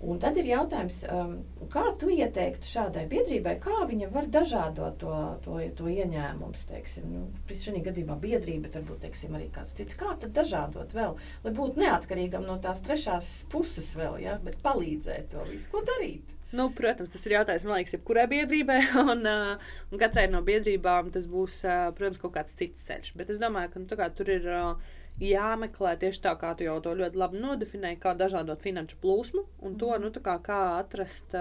[0.00, 1.32] Un tad ir jautājums, um,
[1.68, 7.26] kā tu ieteiktu šādai biedrībai, kā viņa var dažādot to, to, to ieņēmumus, teiksim, nu,
[7.50, 9.98] šajā gadījumā biedrība, varbūt, teiksim, arī kāds cits.
[10.00, 15.34] Kā tad dažādot vēl, lai būtu neatkarīgam no tās trešās puses vēl, ja, bet palīdzēt
[15.34, 16.32] to visu, ko darīt?
[16.56, 18.80] Nu, protams, tas ir jautājums, man liekas, jebkurai biedrībai,
[19.12, 23.12] un, uh, un katrai no biedrībām tas būs, uh, protams, kaut kāds cits ceļš.
[23.20, 26.94] Bet es domāju, ka nu, tur ir uh, jāmeklē tieši tā, kā tu jau to
[26.98, 31.36] ļoti labi nodefinēji, kā dažādot finanšu plūsmu un to, nu, kā, kā atrast.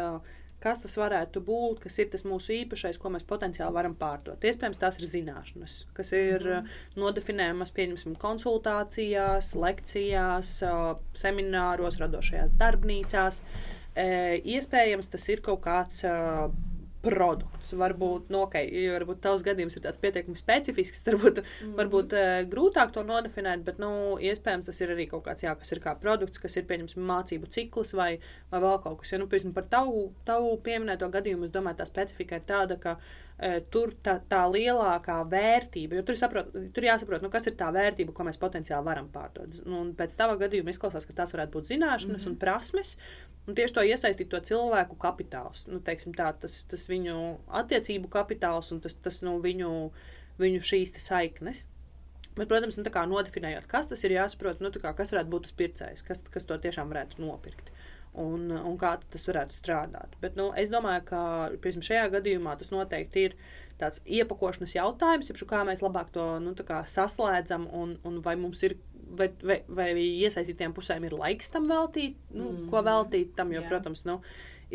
[0.59, 4.43] Kas tas varētu būt, kas ir tas mūsu īpašais, ko mēs potenciāli varam pārdot?
[4.43, 6.73] Iespējams, tās ir zināšanas, kas ir mm.
[6.99, 10.51] nodefinējamas, pieņemsim, konsultācijās, lekcijās,
[11.21, 13.39] semināros, radošajās darbnīcās.
[13.99, 16.03] Iespējams, tas ir kaut kāds
[17.03, 17.71] produkts.
[17.79, 21.75] Varbūt, nu, okay, varbūt tavs gadījums ir pietiekami specifisks, varbūt, mm.
[21.79, 25.71] varbūt uh, grūtāk to nodefinēt, bet nu, iespējams tas ir arī kaut kāds, jā, kas
[25.75, 28.11] ir kā produkts, kas ir pieņemts mācību cikls vai,
[28.51, 29.15] vai vēl kaut kas.
[29.15, 32.97] Ja, nu, piemēram, par tavu, tavu pieminēto gadījumu, es domāju, tā specifika ir tāda, ka
[32.97, 33.15] uh,
[33.71, 38.11] tur tā, tā lielākā vērtība, jo tur, saprot, tur jāsaprot, nu, kas ir tā vērtība,
[38.15, 39.61] ko mēs potenciāli varam pārdot.
[39.69, 42.33] Nu, pēc tava gadījuma izklausās, ka tas varētu būt zināšanas mm -hmm.
[42.33, 42.97] un prasmes.
[43.47, 45.95] Un tieši to iesaistīt to cilvēku kapitāls, nu, tā,
[46.41, 47.15] tas, tas viņu
[47.47, 49.91] attiecību kapitāls un tas, tas nu, viņu,
[50.37, 51.65] viņu šīs saiknes.
[52.35, 56.03] Bet, protams, nu, nodefinējot, kas tas ir, jāsaprot, nu, kā, kas varētu būt tas pircējs,
[56.03, 57.71] kas, kas to tiešām varētu nopirkt
[58.17, 60.17] un, un kā tas varētu strādāt.
[60.21, 61.21] Bet, nu, es domāju, ka
[61.61, 63.39] piemēram, šajā gadījumā tas noteikti ir
[63.79, 68.79] tāds iepakošanas jautājums, kā mēs labāk to nu, saslēdzam un, un vai mums ir
[69.09, 69.89] vai, vai, vai
[70.25, 72.69] iesaistītiem pusēm ir laiks tam veltīt, nu, mm.
[72.71, 73.69] ko veltīt tam, jo, Jā.
[73.71, 74.19] protams, nu,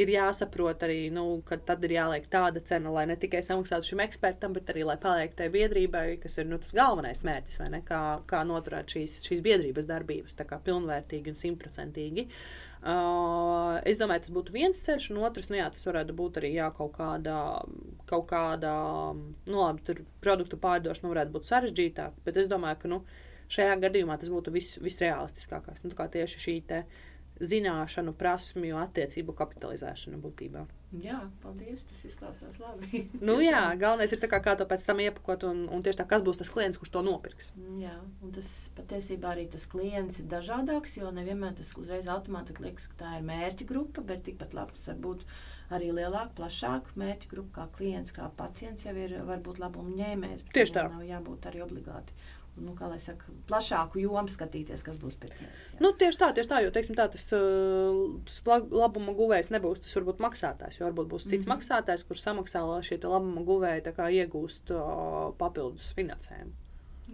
[0.00, 4.02] ir jāsaprot arī, nu, ka tad ir jāliek tāda cena, lai ne tikai samaksātu šim
[4.02, 7.82] ekspertam, bet arī lai paliek tai biedrībai, kas ir nu, tas galvenais mērķis, vai ne,
[7.86, 12.26] kā, kā noturēt šīs, šīs biedrības darbības tā kā pilnvērtīgi un simtprocentīgi.
[12.26, 16.54] Uh, es domāju, tas būtu viens ceļš, un otrs, nu jā, tas varētu būt arī
[16.56, 17.36] jā, kaut kāda,
[18.10, 18.72] kaut kāda,
[19.48, 23.22] nu labi, tur produktu pārdošana varētu būt sarežģītāk, bet es domāju, ka, nu, uh,
[23.52, 25.82] šajā gadījumā tas būtu vis, visrealistiskākais.
[25.84, 26.56] Nu, tieši šī
[27.34, 30.64] zināšanu, prasmju, attiecību kapitalizēšana būtībā.
[31.02, 31.82] Jā, paldies.
[31.88, 33.04] Tas izklausās labi.
[33.26, 36.22] nu, jā, galvenais ir kā, kā to pēc tam iepakot, un, un tieši tā, kas
[36.26, 37.50] būs tas klients, kurš to nopirks.
[37.80, 42.86] Jā, un tas patiesībā arī tas klients ir dažādāks, jo nevienmēr tas uzreiz automātiski liekas,
[42.92, 45.26] ka tā ir mērķa grupa, bet tikpat labi tas var būt
[45.74, 50.48] arī lielāka, plašāka mērķa grupa, kā klients, kā pacients jau ir varbūt labuma ņēmējs.
[50.54, 50.88] Tieši tā.
[50.92, 52.16] Nav jābūt arī obligāti
[52.56, 55.72] nu, saka, plašāku jomu skatīties, kas būs pircējs.
[55.82, 58.40] Nu, tieši tā, tieši tā, jo teiksim, tā, tas, tas
[58.70, 61.54] labuma guvējs nebūs tas varbūt maksātājs, varbūt būs cits mm -hmm.
[61.56, 66.52] maksātājs, kurš samaksā, lai šie labuma guvēji iegūst uh, papildus finansējumu.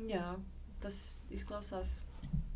[0.09, 0.37] Jā,
[0.81, 2.01] tas izklausās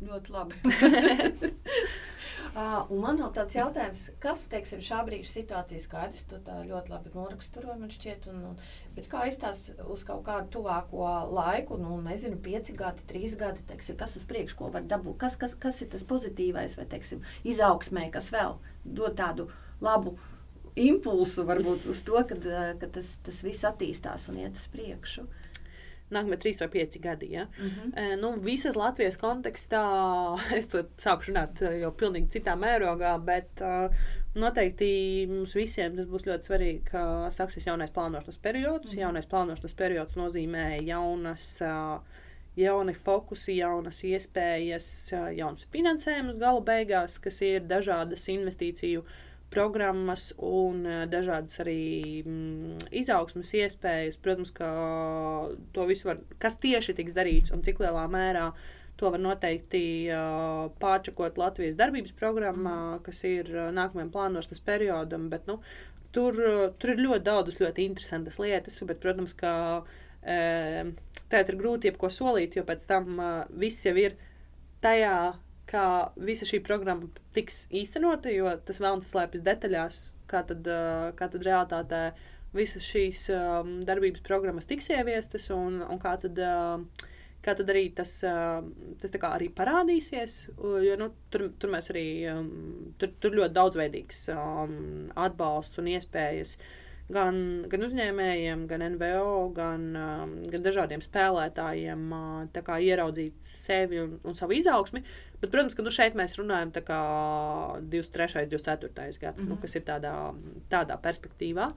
[0.01, 0.53] ļoti labi.
[2.55, 7.81] Uh, man vēl tāds jautājums, kas, teiksim, šā brīža situācija skaidrs, tā ļoti labi noraksturoji,
[7.81, 8.61] man šķiet, un, un,
[8.95, 13.97] bet kā izstās uz kaut kādu tuvāko laiku, nu, nezinu, pieci gadi, trīs gadi, teiksim,
[13.99, 18.07] kas uz priekšu, ko var dabūt, kas, kas, kas ir tas pozitīvais, vai, teiksim, izaugsmē,
[18.15, 18.55] kas vēl
[18.87, 19.49] dod tādu
[19.83, 20.15] labu
[20.79, 22.47] impulsu varbūt uz to, kad,
[22.79, 25.27] kad tas, tas viss attīstās un iet uz priekšu.
[26.13, 27.31] Nākamie trīs vai pieci gadi.
[27.33, 27.47] Ja?
[27.57, 28.19] Mm -hmm.
[28.21, 29.81] nu, visas Latvijas kontekstā
[30.59, 33.89] es to sāku runāt eh, jau pilnīgi citā mērogā, bet uh,
[34.35, 37.01] noteikti mums visiem tas būs ļoti svarīgi, ka
[37.31, 38.85] sāksies jaunais plānošanas periods.
[38.85, 39.01] Mm -hmm.
[39.01, 41.61] Jaunais plānošanas periods nozīmē jaunas.
[42.55, 49.05] Jauni fokusi, jaunas iespējas, jauns finansējums gala beigās, kas ir dažādas investīciju uh,
[49.55, 51.79] programmas un eh, dažādas arī
[52.21, 54.19] mm, izaugsmas iespējas.
[54.21, 54.69] Protams, ka
[55.75, 58.49] to visu var, kas tieši tiks darīts un cik lielā mērā.
[58.99, 63.01] To var noteikti uh, pārčakot Latvijas darbības programmā, mm.
[63.03, 65.25] kas ir uh, nākamajam plānošanas periodam.
[65.33, 65.57] Bet, nu,
[66.15, 69.51] tur, uh, tur ir ļoti daudz ļoti interesantas lietas, bet, protams, ka
[69.83, 70.93] uh,
[71.27, 74.15] tā ir grūti jebko solīt, jo pēc tam uh, viss jau ir
[74.85, 75.17] tajā
[75.69, 75.85] kā
[76.17, 79.99] visa šī programma tiks īstenota, jo tas vēlams slēpjas detaļās,
[80.31, 80.67] kā tad,
[81.17, 82.05] kā tad realitātē
[82.55, 86.39] visas šīs um, darbības programmas tiks ieviestas un, un kā tad.
[86.39, 87.11] Uh,
[87.45, 88.09] Kā tad arī tas,
[88.97, 90.37] tas arī parādīsies?
[90.57, 92.07] Jo, nu, tur, tur mēs arī
[92.97, 96.55] tur, tur ļoti daudzveidīgs atbalsts un iespējas
[97.13, 97.37] gan,
[97.69, 99.85] gan uzņēmējiem, gan NVO, gan,
[100.49, 105.03] gan dažādiem spēlētājiem uh, ieraudzīt sevi un, un savu izaugsmi.
[105.45, 106.87] Bet, protams, ka nu, šeit mēs runājam par
[107.93, 108.41] 23.
[108.41, 108.89] un 24.
[108.89, 109.49] gads, mm -hmm.
[109.49, 109.61] nu, mhm.
[109.61, 110.13] kas ir tādā,
[110.71, 111.67] tādā perspektīvā.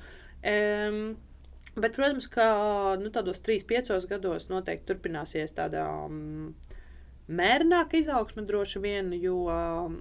[0.40, 1.16] Um,
[1.74, 2.46] bet, protams, ka
[2.96, 5.84] nu, tādos 3-5 gados noteikti turpināsies tāda.
[6.06, 6.54] Um,
[7.28, 9.36] mērnāka izaugsme droši vien, jo,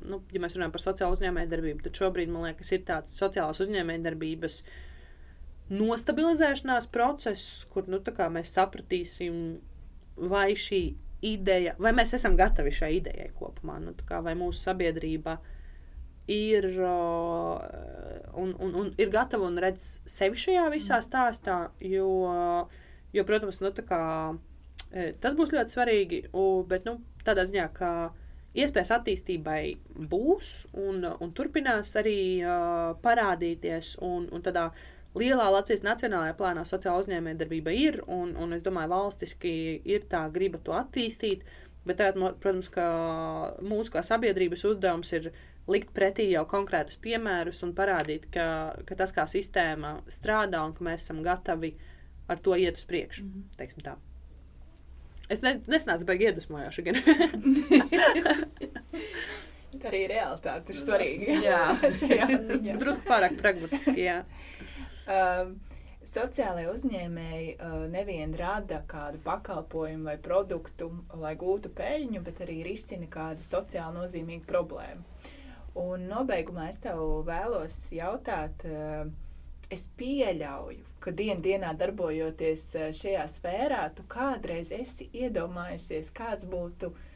[0.07, 4.63] nu, ja mēs runājam par sociālo uzņēmējdarbību, tad šobrīd man liekas, ir tāds sociālās uzņēmējdarbības
[5.69, 7.99] nostabilizēšanās process, kur nu,
[8.31, 9.59] mēs sapratīsim,
[10.15, 10.95] vai šī
[11.25, 15.37] ideja, vai mēs esam gatavi šai idejai kopumā, nu, kā, vai mūsu sabiedrība
[16.31, 17.57] ir, uh,
[18.37, 22.09] un, un, un ir gatava un redz sevi šajā visā stāstā, jo,
[23.15, 24.03] jo protams, nu, kā,
[25.23, 26.21] tas būs ļoti svarīgi,
[26.69, 27.91] bet nu, tādā ziņā, ka
[28.57, 29.61] iespējas attīstībai
[30.09, 33.95] būs un, un turpinās arī uh, parādīties.
[34.05, 34.69] Un, un tādā
[35.15, 39.53] lielā Latvijas nacionālajā plānā sociāla uzņēmējdarbība ir, un, un es domāju, valstiski
[39.85, 41.45] ir tā griba to attīstīt.
[41.87, 42.85] Bet, tā, protams, ka
[43.63, 45.31] mūsu kā sabiedrības uzdevums ir
[45.71, 50.83] likt pretī jau konkrētus piemērus un parādīt, ka, ka tas, kā sistēma strādā un ka
[50.83, 51.71] mēs esam gatavi
[52.27, 53.23] ar to iet uz priekšu.
[53.23, 53.95] Mm -hmm.
[55.29, 56.83] Es ne, nesnācu baigi iedvesmojoši.
[59.77, 61.39] Tā arī realitāte ir svarīga.
[61.43, 61.63] Jā,
[61.99, 62.77] šajā ziņā.
[62.81, 64.21] Drusku pārāk pragmatiski, jā.
[65.07, 65.53] Um,
[66.07, 70.89] sociālajie uzņēmēji uh, nevien rada kādu pakalpojumu vai produktu,
[71.21, 75.03] lai gūtu peļņu, bet arī risina kādu sociāli nozīmīgu problēmu.
[75.79, 79.07] Un nobeigumā es tev vēlos jautāt, uh,
[79.77, 86.91] es pieļauju, ka dien dienā darbojoties eh, šajā sfērā, tu kādreiz esi iedomājusies, kāds būtu
[86.93, 87.06] uh,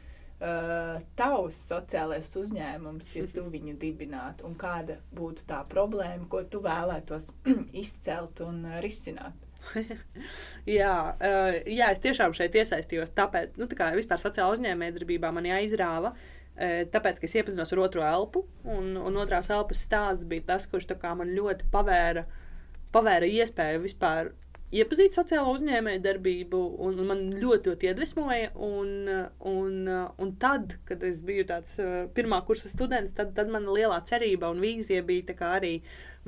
[1.18, 7.30] tavs sociālais uzņēmums, ja tu viņu dibinātu, un kāda būtu tā problēma, ko tu vēlētos
[7.84, 9.48] izcelt un uh, risināt.
[10.80, 13.14] jā, uh, jā, es tiešām šeit iesaistījos.
[13.14, 16.16] Tāpēc, nu, tā kā vispār sociālā uzņēmējdarbībā man jāizrāva,
[16.92, 20.90] tāpēc, ka es iepazinos ar otro elpu, un, un otrās elpas stāsts bija tas, kurš
[21.16, 22.26] man ļoti pavēra
[22.92, 24.32] pavēra iespēju vispār
[24.72, 28.52] iepazīt sociālo uzņēmēju darbību, un man ļoti, ļoti iedvesmoja.
[28.64, 29.10] Un,
[29.50, 34.00] un, un tad, kad es biju tāds uh, pirmā kursa students, tad, tad mana lielā
[34.08, 35.74] cerība un vīzija bija arī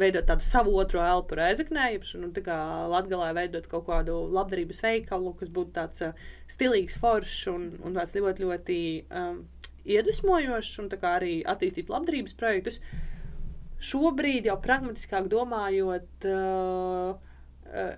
[0.00, 1.88] veidot tādu savu otro elpu reizeknē,
[2.18, 2.32] un
[2.92, 8.16] Latvijā veidot kaut kādu labdarības veikalu, kas būtu tāds uh, stilīgs, foršs un, un tāds
[8.18, 9.44] ļoti, ļoti um,
[9.84, 12.80] iedvesmojošs, un arī attīstīt labdarības projektus.
[13.84, 17.32] Šobrīd, jau pragmatiskāk domājot, uh,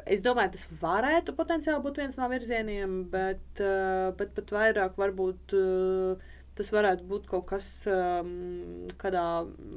[0.06, 5.54] es domāju, tas varētu potenciāli būt viens no virzieniem, bet, uh, bet pat vairāk varbūt
[5.58, 9.24] uh, tas varētu būt kaut kas um, kādā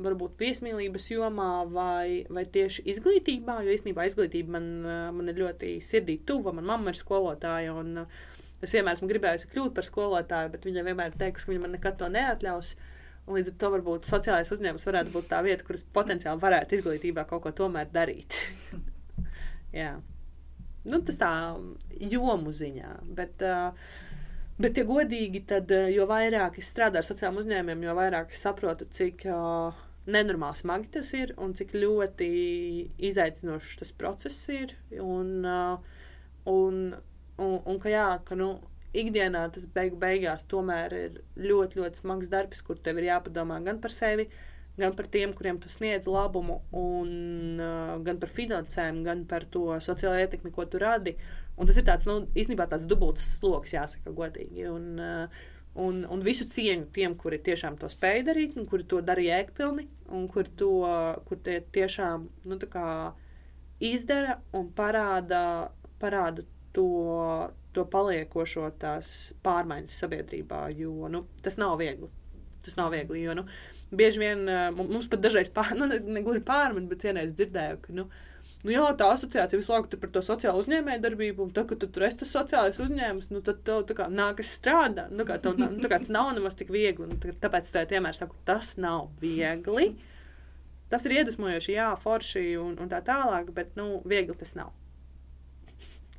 [0.06, 4.70] varbūt viesmīlības jomā vai, vai tieši izglītībā, jo īstenībā izglītība man,
[5.18, 6.54] man ir ļoti sirdī tuva.
[6.56, 8.06] Man mamma ir skolotāja un
[8.64, 11.76] es vienmēr esmu gribējusi kļūt par skolotāju, bet viņa vienmēr ir teikusi, ka viņa man
[11.76, 12.72] nekad to neatļaus.
[13.28, 17.28] Un līdz ar to varbūt sociālais uzņēmums varētu būt tā vieta, kuras potenciāli varētu izglītībā
[17.30, 18.39] kaut ko tomēr darīt.
[19.76, 19.97] Jā.
[20.89, 21.32] Nu, tas tā
[21.99, 22.93] jomu ziņā.
[23.17, 23.76] Bet, uh,
[24.61, 28.88] bet, ja godīgi, tad jo vairāk es strādāju ar sociālajiem uzņēmumiem, jo vairāk es saprotu,
[28.95, 29.78] cik uh,
[30.09, 32.30] nenormāli smagi tas ir un cik ļoti
[33.09, 34.74] izaicinošs tas process ir.
[35.03, 36.03] Un, uh,
[36.49, 36.84] un,
[37.38, 38.53] un, un ka jā, ka nu,
[38.97, 43.82] ikdienā tas beigu beigās tomēr ir ļoti, ļoti smags darbs, kur tev ir jāpadomā gan
[43.84, 44.39] par sevi, gan
[44.98, 47.12] par tiem, kuriem tu sniedz labumu, un,
[47.60, 51.16] uh, gan par finansēm, gan par to sociālo ietekmi, ko tu radi.
[51.60, 54.68] Un tas ir tāds, nu, īstenībā tāds dubults sloks, jāsaka godīgi.
[54.72, 55.48] Un, uh,
[55.80, 59.86] Un, un visu cieņu tiem, kuri tiešām to spēja darīt, un kuri to darīja jēgpilni,
[60.18, 60.72] un kuri to
[61.28, 62.58] kur tiešām nu,
[63.80, 65.70] izdara un parāda,
[66.02, 66.44] parāda
[66.76, 66.88] to,
[67.74, 72.10] to paliekošo tās pārmaiņas sabiedrībā, jo nu, tas nav viegli.
[72.70, 73.45] Tas nav viegli, jo nu,
[73.91, 74.45] bieži vien
[74.78, 77.95] mums pat dažreiz pār, nu, ne, ne pārmet, bet vienreiz dzirdēju, ka.
[77.97, 78.09] Nu,
[78.59, 81.88] Nu, jā, tā asociācija visu laiku par to sociālo uzņēmēju darbību, un tad, kad tu
[81.95, 85.13] tur esi tas sociālais uzņēmums, nu, tad tev kā, nākas strādāt.
[85.15, 87.07] Nu, kā, tev, nu, kā, tas nav nemaz tik viegli.
[87.07, 89.93] Un, tāpēc es vienmēr saku, tas nav viegli.
[90.91, 94.74] Tas ir iedvesmojoši, jā, forši un, un tā tālāk, bet nu, viegli tas nav.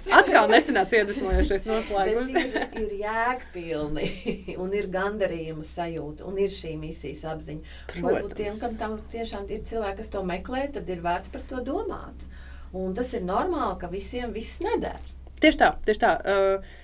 [0.20, 2.32] Atkal nesenāts iedvesmojošais noslēgums.
[2.36, 4.10] ir, ir jēgpilni,
[4.62, 7.78] un ir gandarījuma sajūta, un ir šī misijas apziņa.
[8.00, 11.62] Varbūt tiem, kam tam tiešām ir cilvēki, kas to meklē, tad ir vērts par to
[11.66, 12.28] domāt.
[12.76, 15.00] Un tas ir normāli, ka visiem viss neder.
[15.42, 16.14] Tieši tā, tieši tā.
[16.20, 16.78] Uh,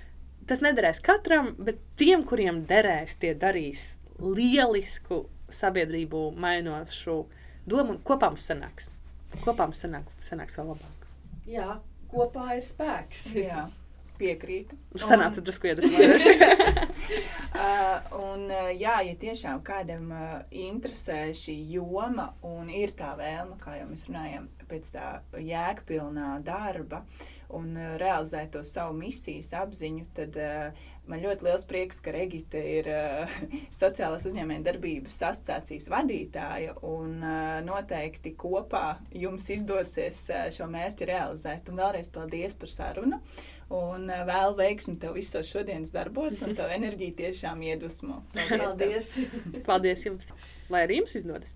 [0.49, 7.21] tas nederēs katram, bet tiem, kuriem derēs, tie darīs lielisku sabiedrību mainošu
[7.69, 8.91] domu, un kopā mums sanāks.
[9.43, 11.07] Kopā mums sanāk, sanāks vēl labāk.
[11.47, 11.77] Jā,
[12.17, 13.29] kopā ir spēks.
[13.37, 13.67] Jā.
[14.17, 14.79] Piekrītu.
[14.97, 16.33] Sanāca drusku iedvesmojoši.
[16.41, 23.59] uh, un, uh, jā, ja tiešām kādam uh, interesē šī joma un ir tā vēlme,
[23.61, 27.03] kā jau mēs runājam, pēc tā jēgpilnā darba
[27.53, 32.59] un uh, realizēt to savu misijas apziņu, tad uh, Man ļoti liels prieks, ka Regita
[32.59, 33.35] ir uh,
[33.81, 41.71] sociālās uzņēmējdarbības asociācijas vadītāja un uh, noteikti kopā jums izdosies uh, šo mērķi realizēt.
[41.71, 43.21] Un vēlreiz paldies par sarunu
[43.77, 48.23] un uh, vēl veiksmi tev visos šodienas darbos un tev enerģiju tiešām iedvesmo.
[48.35, 49.15] Paldies!
[49.71, 50.35] paldies jums!
[50.71, 51.55] Lai arī jums izdodas!